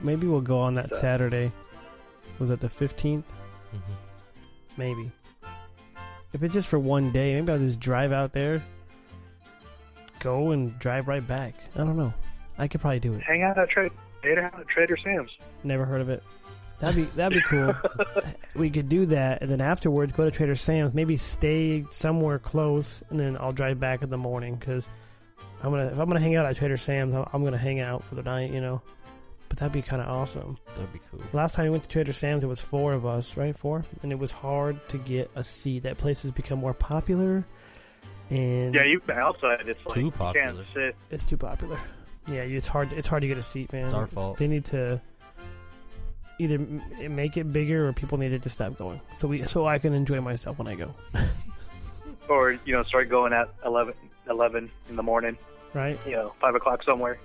[0.00, 1.50] Maybe we'll go on that So- Saturday.
[2.38, 3.24] Was it the 15th?
[3.74, 3.80] Mhm.
[4.76, 5.10] Maybe.
[6.32, 8.62] If it's just for one day, maybe I'll just drive out there,
[10.20, 11.54] go and drive right back.
[11.74, 12.12] I don't know.
[12.58, 13.22] I could probably do it.
[13.22, 15.30] Hang out at Trader, hang out at Trader Sam's.
[15.64, 16.22] Never heard of it.
[16.80, 17.74] That'd be that'd be cool.
[18.54, 20.94] we could do that, and then afterwards go to Trader Sam's.
[20.94, 24.54] Maybe stay somewhere close, and then I'll drive back in the morning.
[24.56, 24.88] Because
[25.62, 28.04] I'm gonna if I'm gonna hang out at Trader Sam's, I'm- I'm gonna hang out
[28.04, 28.52] for the night.
[28.52, 28.82] You know.
[29.48, 30.58] But that'd be kind of awesome.
[30.74, 31.20] That'd be cool.
[31.32, 33.56] Last time we went to Trader Sam's, it was four of us, right?
[33.56, 35.84] Four, and it was hard to get a seat.
[35.84, 37.44] That place has become more popular,
[38.30, 39.68] and Yeah, you've outside.
[39.68, 40.64] It's like Too you popular.
[40.74, 41.78] can't it's too popular.
[42.28, 42.92] Yeah, it's hard.
[42.92, 43.86] It's hard to get a seat, man.
[43.86, 44.38] It's our fault.
[44.38, 45.00] They need to
[46.38, 46.58] either
[47.08, 49.94] make it bigger or people need it to stop going, so we so I can
[49.94, 50.94] enjoy myself when I go.
[52.28, 53.94] or you know start going at 11,
[54.28, 55.38] 11 in the morning
[55.72, 55.98] Right?
[56.04, 57.18] you know five o'clock somewhere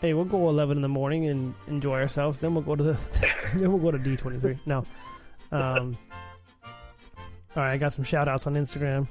[0.00, 2.38] Hey, we'll go eleven in the morning and enjoy ourselves.
[2.38, 2.92] Then we'll go to the
[3.54, 4.58] then we'll go to D twenty three.
[4.66, 4.84] No.
[5.52, 5.96] Um,
[7.54, 9.06] all right, I got some shout outs on Instagram.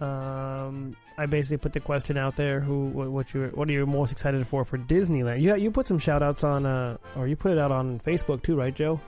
[0.00, 3.86] Um, I basically put the question out there: Who, what, what you, what are you
[3.86, 5.40] most excited for for Disneyland?
[5.40, 8.42] Yeah, you put some shout outs on, uh, or you put it out on Facebook
[8.42, 9.00] too, right, Joe?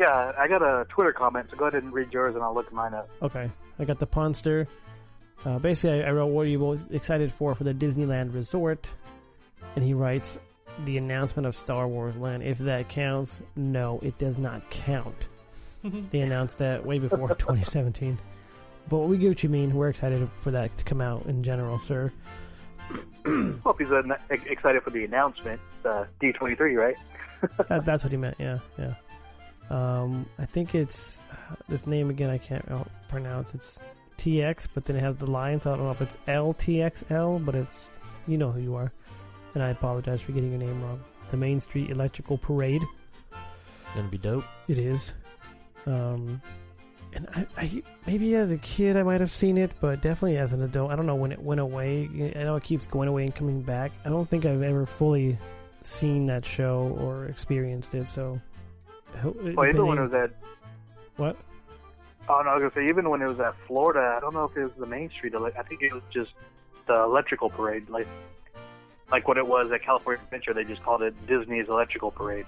[0.00, 2.72] yeah i got a twitter comment so go ahead and read yours and i'll look
[2.72, 4.66] mine up Okay, I got the Ponster.
[5.44, 8.88] Uh, basically, I, I wrote, "What are you most excited for for the Disneyland Resort?"
[9.76, 10.38] And he writes,
[10.86, 12.42] "The announcement of Star Wars Land.
[12.42, 15.28] If that counts, no, it does not count.
[16.10, 18.18] they announced that way before 2017.
[18.88, 19.74] But we get what you mean.
[19.74, 22.12] We're excited for that to come out in general, sir.
[23.62, 26.96] hope he's uh, excited for the announcement uh, d23 right
[27.68, 28.36] that, that's what he meant.
[28.38, 28.94] Yeah, yeah.
[29.70, 31.20] Um, I think it's
[31.68, 32.30] this name again.
[32.30, 33.54] I can't uh, pronounce.
[33.54, 33.80] It's
[34.18, 37.54] TX, but then it has the line, so I don't know if it's LTXL, but
[37.54, 37.90] it's
[38.26, 38.92] you know who you are.
[39.54, 41.02] And I apologize for getting your name wrong.
[41.30, 42.82] The Main Street Electrical Parade.
[43.94, 44.44] Gonna be dope.
[44.68, 45.14] It is.
[45.86, 46.40] Um,
[47.14, 50.52] and I, I maybe as a kid I might have seen it, but definitely as
[50.52, 52.08] an adult, I don't know when it went away.
[52.36, 53.92] I know it keeps going away and coming back.
[54.04, 55.36] I don't think I've ever fully
[55.82, 58.08] seen that show or experienced it.
[58.08, 58.40] So,
[59.20, 60.30] ho- well even when it was at
[61.16, 61.36] what?
[62.28, 64.44] oh no i was gonna say even when it was at florida i don't know
[64.44, 66.30] if it was the main street i think it was just
[66.86, 68.06] the electrical parade like
[69.10, 72.46] like what it was at california adventure they just called it disney's electrical parade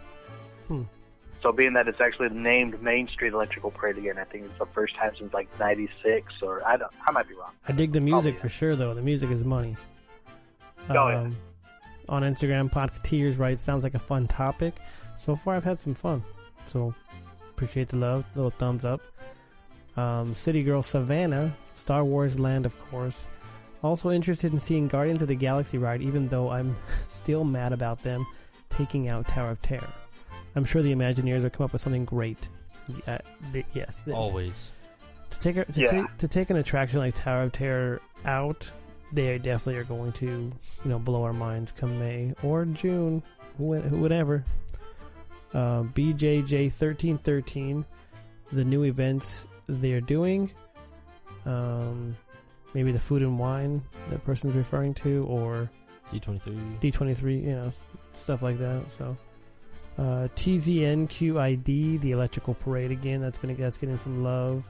[0.69, 0.83] Hmm.
[1.45, 4.67] So being that it's actually named main street electrical parade again i think it's the
[4.67, 8.01] first time since like 96 or i don't i might be wrong I dig the
[8.01, 8.93] music for sure, though.
[8.93, 9.77] The music is money.
[10.89, 11.31] Um, Oh, yeah.
[12.11, 14.75] On Instagram, Podcateers right sounds like a fun topic.
[15.17, 16.23] So far, I've had some fun.
[16.67, 16.95] So
[17.51, 18.27] appreciate the love.
[18.35, 19.01] Little thumbs up.
[19.97, 23.27] Um, City Girl Savannah, Star Wars Land, of course.
[23.83, 26.77] Also interested in seeing Guardians of the Galaxy ride, even though I'm
[27.09, 28.27] still mad about them
[28.69, 29.93] taking out Tower of Terror.
[30.57, 32.49] I'm sure the Imagineers will come up with something great.
[33.07, 33.19] Yeah,
[33.53, 34.73] they- yes, they- Always.
[35.31, 35.87] to take a, to, Yeah.
[35.91, 38.71] take to take an attraction like Tower of Terror out,
[39.13, 40.53] they definitely are going to you
[40.85, 43.23] know blow our minds come May or June,
[43.57, 44.45] wh- whatever.
[45.53, 47.85] Uh, BJJ thirteen thirteen,
[48.53, 50.51] the new events they're doing.
[51.47, 52.17] Um,
[52.75, 55.71] maybe the food and wine that person's referring to, or
[56.13, 56.81] D23.
[56.81, 57.71] D twenty three, you know,
[58.13, 58.91] stuff like that.
[58.91, 59.17] So,
[59.97, 63.21] Uh, TZNQID, the Electrical Parade again.
[63.21, 64.69] That's gonna that's getting some love.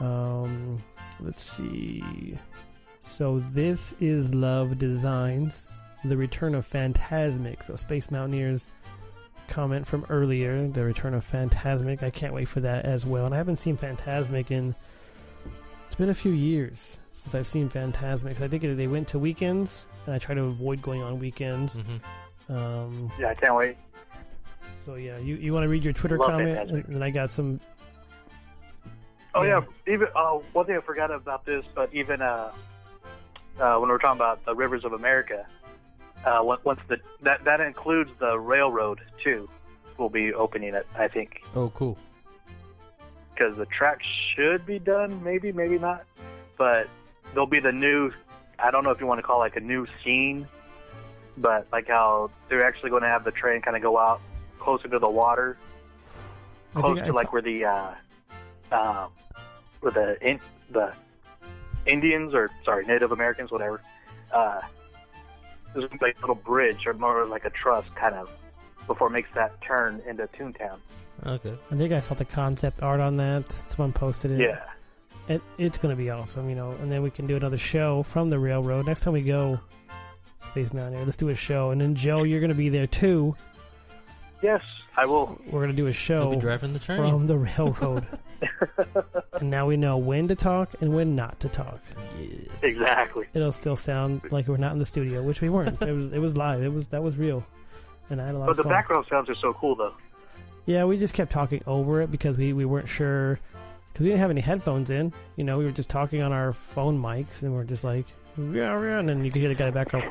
[0.00, 0.82] Um,
[1.20, 2.38] let's see.
[3.00, 5.70] So this is Love Designs,
[6.04, 7.62] the return of Fantasmic.
[7.64, 8.68] So Space Mountaineers
[9.48, 12.02] comment from earlier, the return of Fantasmic.
[12.02, 13.26] I can't wait for that as well.
[13.26, 14.74] And I haven't seen Fantasmic in
[15.92, 18.40] it's been a few years since I've seen Fantasmic.
[18.40, 21.76] I think they went to weekends, and I try to avoid going on weekends.
[21.76, 22.56] Mm-hmm.
[22.56, 23.76] Um, Yeah, I can't wait.
[24.84, 26.84] So yeah, you, you want to read your Twitter Love comment, Fantasmic.
[26.86, 27.60] and then I got some.
[29.34, 29.60] Oh Yeah.
[29.86, 32.52] yeah, even oh one thing I forgot about this, but even uh,
[33.60, 35.46] uh, when we're talking about the rivers of America,
[36.26, 39.48] uh, once the that that includes the railroad too,
[39.98, 40.86] will be opening it.
[40.96, 41.96] I think Oh, cool.
[43.34, 44.00] because the track
[44.34, 46.04] should be done, maybe maybe not,
[46.58, 46.88] but
[47.32, 48.10] there'll be the new.
[48.58, 50.46] I don't know if you want to call it like a new scene,
[51.38, 54.20] but like how they're actually going to have the train kind of go out
[54.62, 55.58] closer to the water,
[56.74, 57.90] close I to like saw- where the uh,
[58.70, 59.10] um,
[59.80, 60.40] where the in,
[60.70, 60.92] the
[61.86, 63.80] Indians or sorry Native Americans, whatever.
[64.32, 64.60] Uh,
[65.74, 68.30] there's like a little bridge or more like a truss kind of
[68.86, 70.78] before it makes that turn into Toontown.
[71.26, 71.56] Okay.
[71.70, 73.50] I think I saw the concept art on that.
[73.50, 74.40] Someone posted it.
[74.40, 74.64] Yeah.
[75.28, 76.72] It, it's going to be awesome, you know.
[76.72, 79.60] And then we can do another show from the railroad next time we go.
[80.40, 81.04] Space Mountaineer.
[81.04, 83.36] Let's do a show, and then Joe, you're going to be there too.
[84.42, 84.62] Yes,
[84.96, 85.38] I will.
[85.46, 86.98] We're going to do a show You'll be driving the train.
[87.10, 88.06] from the railroad.
[89.40, 91.80] and now we know when to talk and when not to talk.
[92.20, 92.62] Yes.
[92.64, 93.26] Exactly.
[93.34, 95.80] It'll still sound like we're not in the studio, which we weren't.
[95.80, 96.62] it was it was live.
[96.62, 97.46] It was that was real,
[98.10, 98.72] and I had a lot But of the fun.
[98.72, 99.94] background sounds are so cool though.
[100.66, 103.38] Yeah, we just kept talking over it because we, we weren't sure
[103.92, 105.12] because we didn't have any headphones in.
[105.36, 108.08] You know, we were just talking on our phone mics, and we're just like, yeah,
[108.08, 108.21] yeah,
[108.98, 110.02] and then you could hear the guy back go,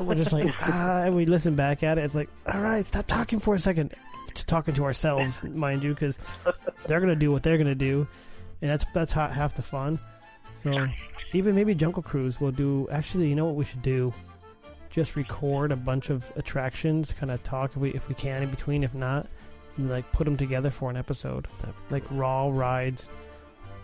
[0.00, 2.04] we're just like, ah, and we listen back at it.
[2.04, 3.94] It's like, all right, stop talking for a second.
[4.34, 6.18] Just talking to ourselves, mind you, because
[6.86, 8.08] they're gonna do what they're gonna do,
[8.62, 9.98] and that's that's ha- half the fun.
[10.56, 10.86] So
[11.32, 12.88] even maybe Jungle Cruise will do.
[12.90, 14.12] Actually, you know what we should do?
[14.90, 18.50] Just record a bunch of attractions, kind of talk if we if we can in
[18.50, 18.84] between.
[18.84, 19.26] If not,
[19.76, 21.46] and, like put them together for an episode,
[21.90, 23.08] like raw rides.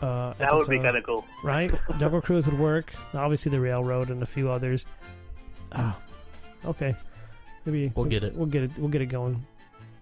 [0.01, 1.25] Uh, That would be kind of cool.
[1.43, 1.73] right?
[1.99, 2.93] Jungle Cruise would work.
[3.15, 4.87] Obviously, the railroad and a few others.
[5.73, 5.97] Oh,
[6.67, 6.95] okay.
[7.65, 8.35] Maybe We'll get it.
[8.35, 8.71] We'll get it.
[8.79, 9.45] We'll get it going.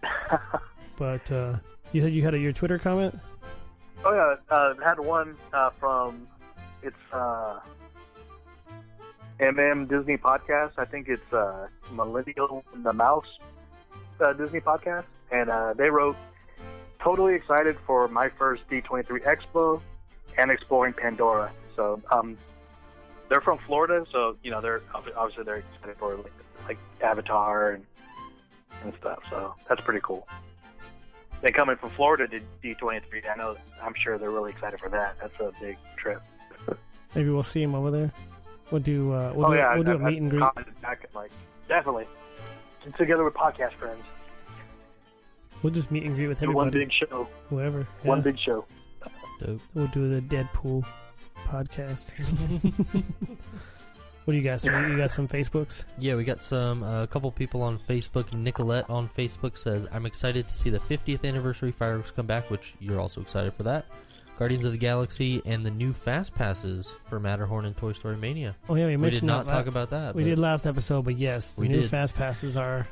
[0.96, 1.56] but uh,
[1.92, 3.18] you had you had a, your Twitter comment.
[4.04, 6.28] Oh yeah, uh, had one uh, from
[6.82, 7.58] it's uh,
[9.40, 10.72] MM Disney podcast.
[10.78, 13.38] I think it's uh, Millennial and the Mouse
[14.20, 16.16] uh, Disney podcast, and uh, they wrote,
[17.02, 19.80] "Totally excited for my first D23 Expo
[20.38, 22.36] and exploring Pandora." So um,
[23.28, 26.32] they're from Florida, so you know they're obviously they're excited for like,
[26.68, 27.84] like Avatar and
[28.84, 29.20] and stuff.
[29.30, 30.26] So that's pretty cool.
[31.42, 33.30] They coming from Florida to D23.
[33.30, 33.56] I know.
[33.82, 35.16] I'm sure they're really excited for that.
[35.20, 36.22] That's a big trip.
[37.14, 38.12] Maybe we'll see them over there.
[38.70, 39.12] We'll do.
[39.12, 40.44] Uh, we'll oh do, yeah, we'll do I- a I meet and greet.
[41.14, 41.30] Like
[41.68, 42.06] definitely
[42.98, 44.02] together with podcast friends.
[45.62, 46.56] We'll just meet and greet with Do everybody.
[46.56, 47.28] one big show.
[47.48, 47.86] Whoever.
[48.02, 48.64] One big show.
[49.40, 49.60] Dope.
[49.74, 50.84] We'll do the Deadpool
[51.46, 52.12] podcast.
[54.24, 54.64] what do you guys?
[54.64, 55.84] You you got some Facebooks?
[55.98, 58.32] Yeah, we got some uh, a couple people on Facebook.
[58.32, 62.74] Nicolette on Facebook says, "I'm excited to see the 50th anniversary fireworks come back, which
[62.80, 63.86] you're also excited for that.
[64.38, 68.54] Guardians of the Galaxy and the new fast passes for Matterhorn and Toy Story Mania.
[68.68, 70.14] Oh yeah, we, we did not that talk about that.
[70.14, 71.90] We did last episode, but yes, the We new did.
[71.90, 72.86] fast passes are.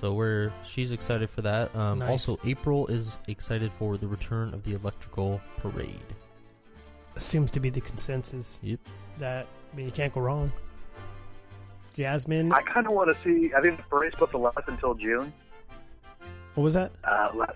[0.00, 1.74] So we're she's excited for that.
[1.74, 2.08] Um, Nice.
[2.10, 5.98] Also, April is excited for the return of the electrical parade.
[7.16, 8.58] Seems to be the consensus.
[8.62, 8.78] Yep.
[9.18, 10.52] That I mean, you can't go wrong.
[11.94, 13.52] Jasmine, I kind of want to see.
[13.52, 15.32] I think the parade's supposed to last until June.
[16.54, 16.92] what was that?
[17.02, 17.46] Uh,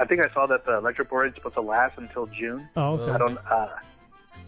[0.00, 2.68] I think I saw that the electric parade's supposed to last until June.
[2.76, 3.12] Oh, okay.
[3.12, 3.38] I don't.
[3.38, 3.68] Uh,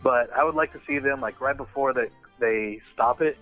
[0.03, 2.09] but I would like to see them like right before they
[2.41, 3.39] they stop it.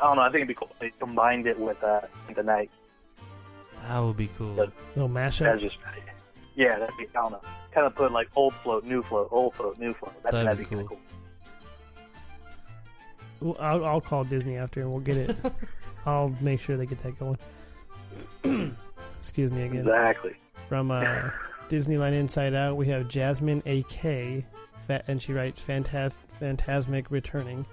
[0.00, 0.22] I don't know.
[0.22, 0.70] I think it'd be cool.
[0.78, 2.02] They combined it with uh,
[2.32, 2.70] the night.
[3.88, 4.54] That would be cool.
[4.54, 5.40] But Little mashup.
[5.40, 5.76] That's just
[6.54, 6.78] yeah.
[6.78, 7.42] That'd be I don't.
[7.72, 10.14] Kind of put like old float, new float, old float, new float.
[10.22, 11.00] That, That'd that'd, be be, kind of cool.
[13.40, 15.36] Well, I'll, I'll call Disney after and we'll get it.
[16.06, 17.38] I'll make sure they get that going.
[19.18, 19.80] Excuse me again.
[19.80, 20.34] Exactly.
[20.68, 21.04] From uh,
[21.68, 24.44] Disneyland Inside Out, we have Jasmine AK,
[25.08, 27.66] and she writes Phantas- Fantasmic Returning.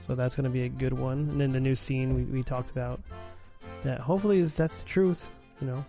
[0.00, 1.20] So that's going to be a good one.
[1.30, 3.00] And then the new scene we, we talked about.
[3.86, 5.30] That hopefully is that's the truth,
[5.60, 5.84] you know.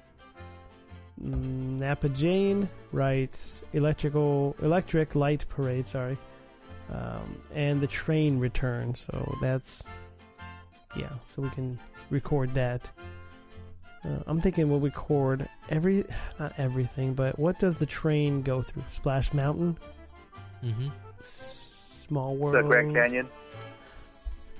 [1.20, 5.88] Mm, Napa Jane writes electrical electric light parade.
[5.88, 6.16] Sorry,
[6.92, 8.94] um, and the train return.
[8.94, 9.84] So that's
[10.96, 11.10] yeah.
[11.26, 11.80] So we can
[12.12, 12.88] record that.
[14.06, 16.06] Uh, I'm thinking we'll record every,
[16.40, 18.84] not everything, but what does the train go through?
[18.90, 19.76] Splash Mountain,
[20.64, 20.90] Mm-hmm.
[21.20, 22.64] Small World.
[22.64, 23.28] The Grand Canyon.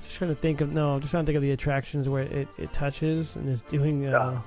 [0.08, 2.24] Just trying to think of no, I'm just trying to think of the attractions where
[2.24, 4.42] it, it touches and is doing uh,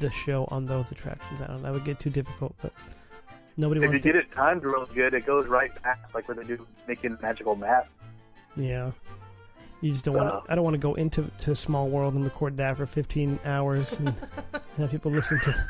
[0.00, 1.40] the show on those attractions.
[1.40, 1.62] I don't know.
[1.62, 2.72] That would get too difficult, but
[3.56, 4.08] nobody If you wants to.
[4.08, 7.54] get it timed real good, it goes right past, like when they do making magical
[7.54, 7.88] map.
[8.56, 8.90] Yeah.
[9.80, 10.28] You just don't want.
[10.28, 10.40] Uh.
[10.40, 13.38] to I don't want to go into to Small World and record that for 15
[13.44, 14.12] hours and
[14.76, 15.68] have people listen to.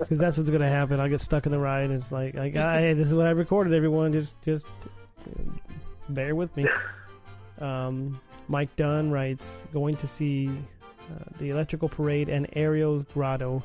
[0.00, 0.98] Because that's what's gonna happen.
[0.98, 1.92] I'll get stuck in the ride.
[1.92, 3.72] It's like, like, ah, hey, this is what I recorded.
[3.72, 5.42] Everyone, just, just uh,
[6.08, 6.66] bear with me.
[7.60, 13.62] Um, Mike Dunn writes, going to see uh, the Electrical Parade and Ariel's Grotto.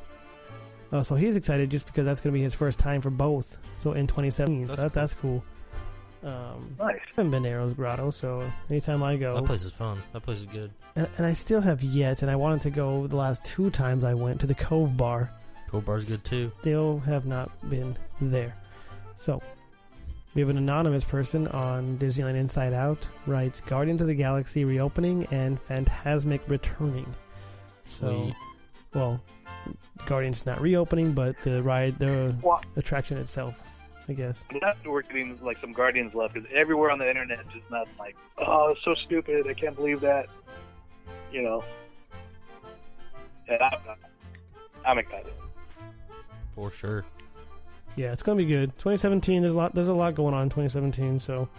[0.91, 3.59] Uh, so he's excited just because that's going to be his first time for both.
[3.79, 5.43] So in 2017, That's so that, that's cool.
[6.23, 6.95] Um, Nice.
[6.99, 10.01] I haven't been to Ariel's Grotto, so anytime I go, That place is fun.
[10.13, 10.71] That place is good.
[10.95, 14.03] and, and I still have yet, and I wanted to go the last two times
[14.03, 15.29] I went to the Cove Bar.
[15.69, 16.51] Cove Bar's good too.
[16.61, 18.55] Still have not been there.
[19.15, 19.41] So,
[20.36, 25.25] we have an anonymous person on Disneyland Inside Out writes Guardians of the Galaxy reopening
[25.32, 27.13] and Fantasmic returning.
[27.88, 28.36] So, Sweet.
[28.93, 29.21] well,
[30.05, 33.61] Guardians not reopening, but the ride, the Well, attraction itself,
[34.07, 34.45] I guess.
[34.51, 37.88] I'm we're getting like some Guardians love because everywhere on the internet is just not
[37.97, 39.47] like, oh, it's so stupid.
[39.47, 40.27] I can't believe that.
[41.32, 41.63] You know.
[43.47, 43.80] And I'm,
[44.86, 45.34] I'm excited.
[46.51, 47.03] For sure.
[47.99, 48.69] Yeah, it's gonna be good.
[48.77, 49.41] 2017.
[49.41, 49.75] There's a lot.
[49.75, 51.49] There's a lot going on in 2017, so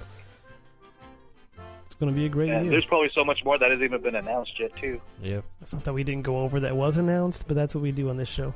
[1.86, 2.72] it's gonna be a great And year.
[2.72, 4.98] there's probably so much more that hasn't even been announced yet, too.
[5.20, 5.42] Yeah.
[5.60, 8.08] It's not that we didn't go over that was announced, but that's what we do
[8.08, 8.54] on this show.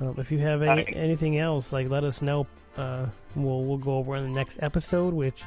[0.00, 2.48] Um, if you have any, anything else, like let us know.
[2.76, 5.14] Uh, we'll we'll go over in the next episode.
[5.14, 5.44] Which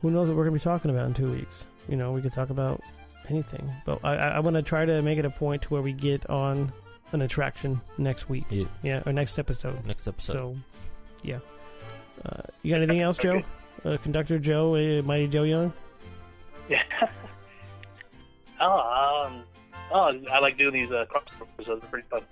[0.00, 1.66] who knows what we're gonna be talking about in two weeks?
[1.90, 2.80] You know, we could talk about
[3.28, 3.70] anything.
[3.84, 5.92] But I, I, I want to try to make it a point to where we
[5.92, 6.72] get on
[7.12, 8.44] an attraction next week.
[8.50, 8.64] Yeah.
[8.82, 9.84] Yeah, or next episode.
[9.86, 10.32] Next episode.
[10.32, 10.56] So,
[11.22, 11.38] yeah.
[12.24, 13.42] Uh, you got anything else, Joe?
[13.84, 15.72] Uh, Conductor Joe, uh, Mighty Joe Young.
[16.68, 16.82] Yeah.
[18.60, 19.42] oh, um,
[19.90, 21.66] oh, I like doing these uh, crossovers.
[21.66, 22.22] Those are pretty fun.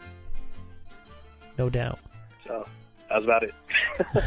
[1.58, 1.98] No doubt.
[2.46, 2.66] So
[3.08, 3.54] that's about it.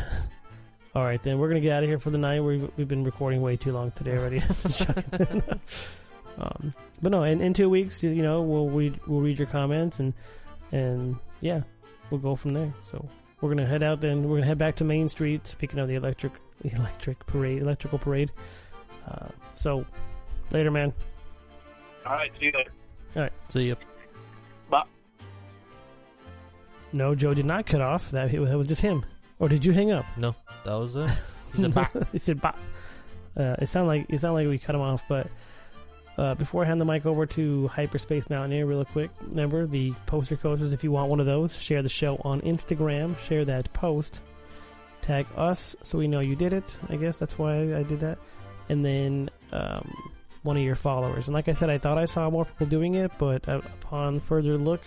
[0.95, 2.41] All right, then we're gonna get out of here for the night.
[2.41, 4.43] We've, we've been recording way too long today already.
[6.37, 9.99] um, but no, in, in two weeks, you know, we'll read we'll read your comments
[9.99, 10.13] and
[10.73, 11.61] and yeah,
[12.09, 12.73] we'll go from there.
[12.83, 13.07] So
[13.39, 14.01] we're gonna head out.
[14.01, 15.47] Then we're gonna head back to Main Street.
[15.47, 18.31] Speaking of the electric electric parade, electrical parade.
[19.07, 19.85] Uh, so
[20.51, 20.91] later, man.
[22.05, 22.71] All right, see you later.
[23.15, 23.75] All right, See you.
[24.69, 24.83] Bye.
[26.91, 28.11] no, Joe did not cut off.
[28.11, 29.05] That, that was just him.
[29.39, 30.05] Or did you hang up?
[30.17, 31.09] No, that was it.
[31.53, 31.87] He said bye.
[32.11, 32.55] he said bye.
[33.37, 35.27] Uh, it sounded like it sounded like we cut him off, but
[36.17, 40.35] uh, before I hand the mic over to Hyperspace Mountaineer, real quick, remember the poster
[40.35, 40.73] coasters.
[40.73, 43.17] If you want one of those, share the show on Instagram.
[43.17, 44.21] Share that post.
[45.01, 46.77] Tag us so we know you did it.
[46.89, 48.19] I guess that's why I did that.
[48.69, 49.93] And then um,
[50.43, 51.27] one of your followers.
[51.27, 54.19] And like I said, I thought I saw more people doing it, but uh, upon
[54.19, 54.81] further look,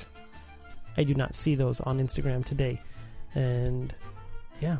[0.96, 2.80] I do not see those on Instagram today.
[3.34, 3.92] And
[4.60, 4.76] yeah,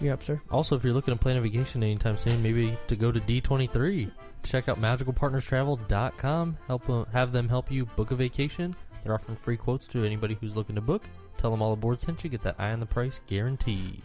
[0.00, 0.40] you're up, sir.
[0.50, 4.10] Also, if you're looking to plan a vacation anytime soon, maybe to go to D23,
[4.42, 6.56] check out magicalpartnerstravel.com.
[6.66, 8.74] Help uh, have them help you book a vacation.
[9.02, 11.04] They're offering free quotes to anybody who's looking to book.
[11.38, 12.30] Tell them all aboard sent you.
[12.30, 14.00] Get that eye on the price guarantee.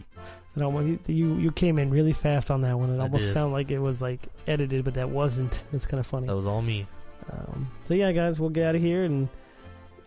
[0.54, 2.90] It almost, you- you you came in really fast on that one.
[2.90, 3.32] It I almost did.
[3.32, 5.62] sounded like it was like edited, but that wasn't.
[5.72, 6.26] It's kind of funny.
[6.26, 6.86] That was all me.
[7.30, 9.28] Um, so yeah, guys, we'll get out of here and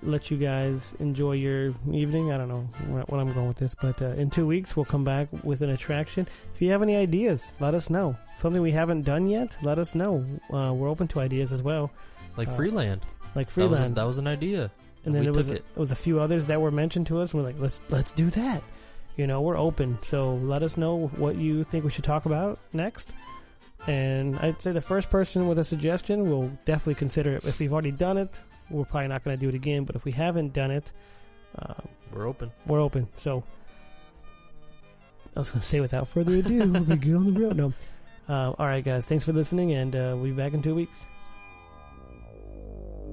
[0.06, 2.32] let you guys enjoy your evening.
[2.32, 4.86] I don't know what, what I'm going with this, but uh, in two weeks we'll
[4.86, 6.28] come back with an attraction.
[6.53, 8.16] If you have any ideas, let us know.
[8.36, 10.26] Something we haven't done yet, let us know.
[10.51, 11.91] Uh, we're open to ideas as well,
[12.38, 13.01] Like Uh, Freeland.
[13.36, 13.95] like That was, Freeland.
[13.95, 14.72] that was an idea.
[15.06, 15.66] and then we there was a, it.
[15.76, 17.34] was a few others that were mentioned to us.
[17.34, 18.64] And we're like, let's let's do that.
[19.18, 19.97] You know, we're open.
[20.03, 23.14] So let us know what you think we should talk about next.
[23.88, 27.45] And I'd say the first person with a suggestion, we'll definitely consider it.
[27.45, 29.84] If we've already done it, we're probably not going to do it again.
[29.86, 30.91] But if we haven't done it,
[31.57, 31.74] uh,
[32.13, 32.51] We're open.
[32.68, 33.07] we're open.
[33.16, 33.43] So
[35.36, 37.55] I was going to say, without further ado, we get on the road.
[37.57, 37.74] No.
[38.28, 39.05] Uh, all right, guys.
[39.05, 41.05] Thanks for listening, and uh, we'll be back in two weeks.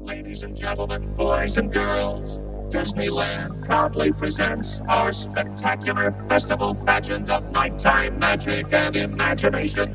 [0.03, 2.39] Ladies and gentlemen, boys and girls,
[2.73, 9.91] Disneyland proudly presents our spectacular festival pageant of nighttime magic and imagination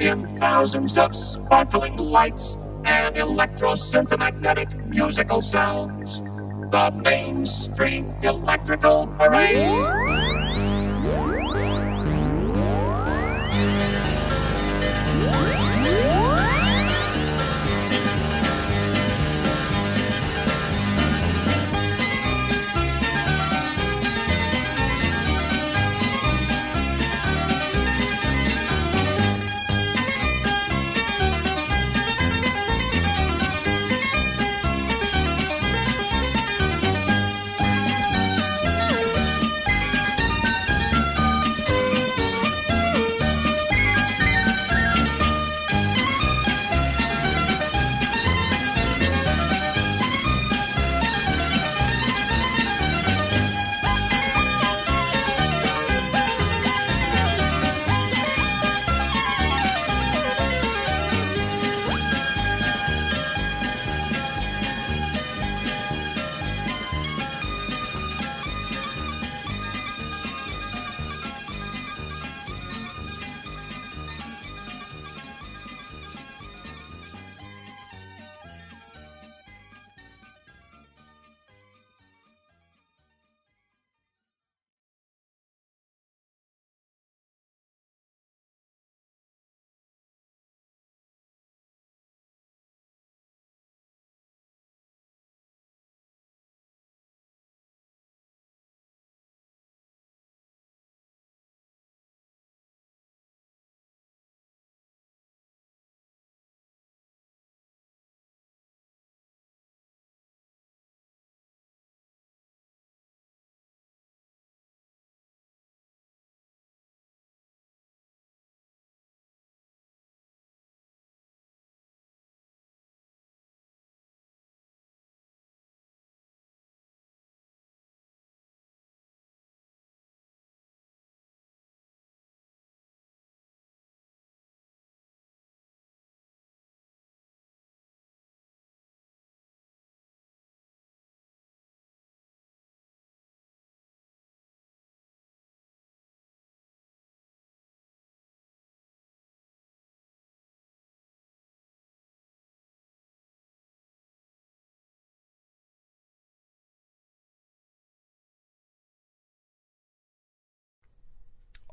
[0.00, 6.22] in thousands of sparkling lights and electro-synthomagnetic musical sounds.
[6.70, 10.23] The Main Street Electrical Parade.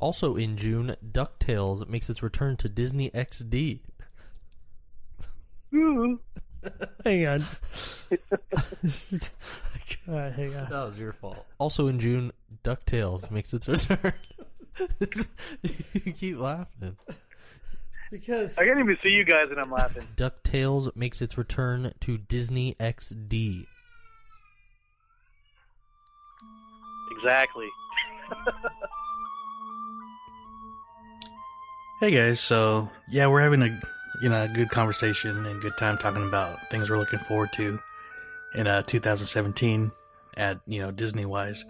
[0.01, 3.81] Also in June, DuckTales makes its return to Disney XD.
[5.71, 6.19] hang
[7.27, 7.41] on.
[10.07, 10.69] All right, hang on.
[10.69, 11.45] That was your fault.
[11.59, 12.31] Also in June,
[12.63, 14.13] DuckTales makes its return.
[15.93, 16.97] you keep laughing.
[18.09, 20.01] Because I can't even see you guys, and I'm laughing.
[20.17, 23.67] DuckTales makes its return to Disney XD.
[27.17, 27.69] Exactly.
[32.01, 33.79] Hey guys, so yeah, we're having a
[34.23, 37.77] you know a good conversation and good time talking about things we're looking forward to
[38.55, 39.91] in uh 2017
[40.35, 41.63] at you know Disney wise.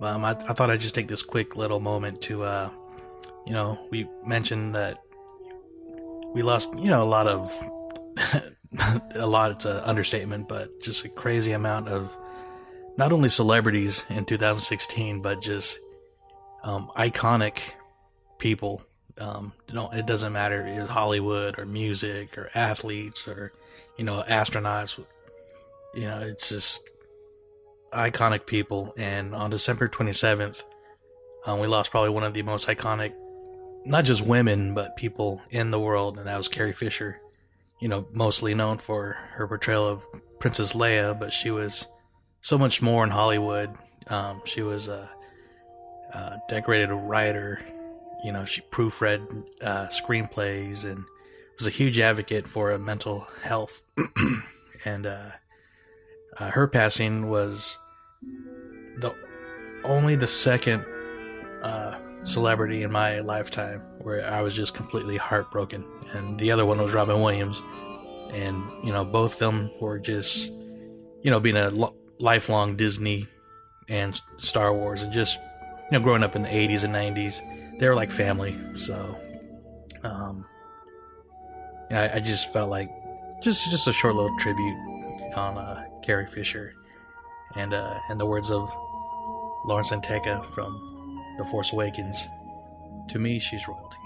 [0.00, 2.70] Um, I, I thought I'd just take this quick little moment to uh
[3.44, 4.96] you know we mentioned that
[6.32, 7.52] we lost you know a lot of
[9.14, 12.16] a lot it's an understatement, but just a crazy amount of
[12.96, 15.78] not only celebrities in 2016 but just
[16.62, 17.72] um, iconic
[18.38, 18.86] people
[19.20, 23.52] um, it doesn't matter if it's Hollywood or music or athletes or,
[23.96, 25.02] you know, astronauts.
[25.94, 26.88] You know, it's just
[27.92, 28.94] iconic people.
[28.96, 30.64] And on December 27th,
[31.46, 33.12] um, we lost probably one of the most iconic,
[33.84, 36.18] not just women, but people in the world.
[36.18, 37.20] And that was Carrie Fisher,
[37.80, 40.06] you know, mostly known for her portrayal of
[40.38, 41.86] Princess Leia, but she was
[42.40, 43.70] so much more in Hollywood.
[44.06, 45.10] Um, she was a,
[46.12, 47.60] a decorated writer,
[48.24, 51.04] you know, she proofread uh, screenplays and
[51.58, 53.82] was a huge advocate for mental health.
[54.84, 55.30] and uh,
[56.38, 57.78] uh, her passing was
[58.98, 59.14] the
[59.84, 60.84] only the second
[61.62, 65.84] uh, celebrity in my lifetime where I was just completely heartbroken.
[66.12, 67.62] And the other one was Robin Williams.
[68.32, 70.50] And, you know, both of them were just,
[71.22, 73.26] you know, being a lo- lifelong Disney
[73.88, 75.38] and Star Wars and just,
[75.90, 77.40] you know, growing up in the 80s and 90s
[77.80, 78.56] they were like family.
[78.76, 79.18] So,
[80.04, 80.46] um,
[81.90, 82.90] I, I, just felt like
[83.42, 84.76] just just a short little tribute
[85.34, 86.74] on uh, Carrie Fisher,
[87.56, 88.70] and uh, and the words of
[89.64, 92.28] Lor San Tekka from The Force Awakens.
[93.08, 93.96] To me, she's royalty.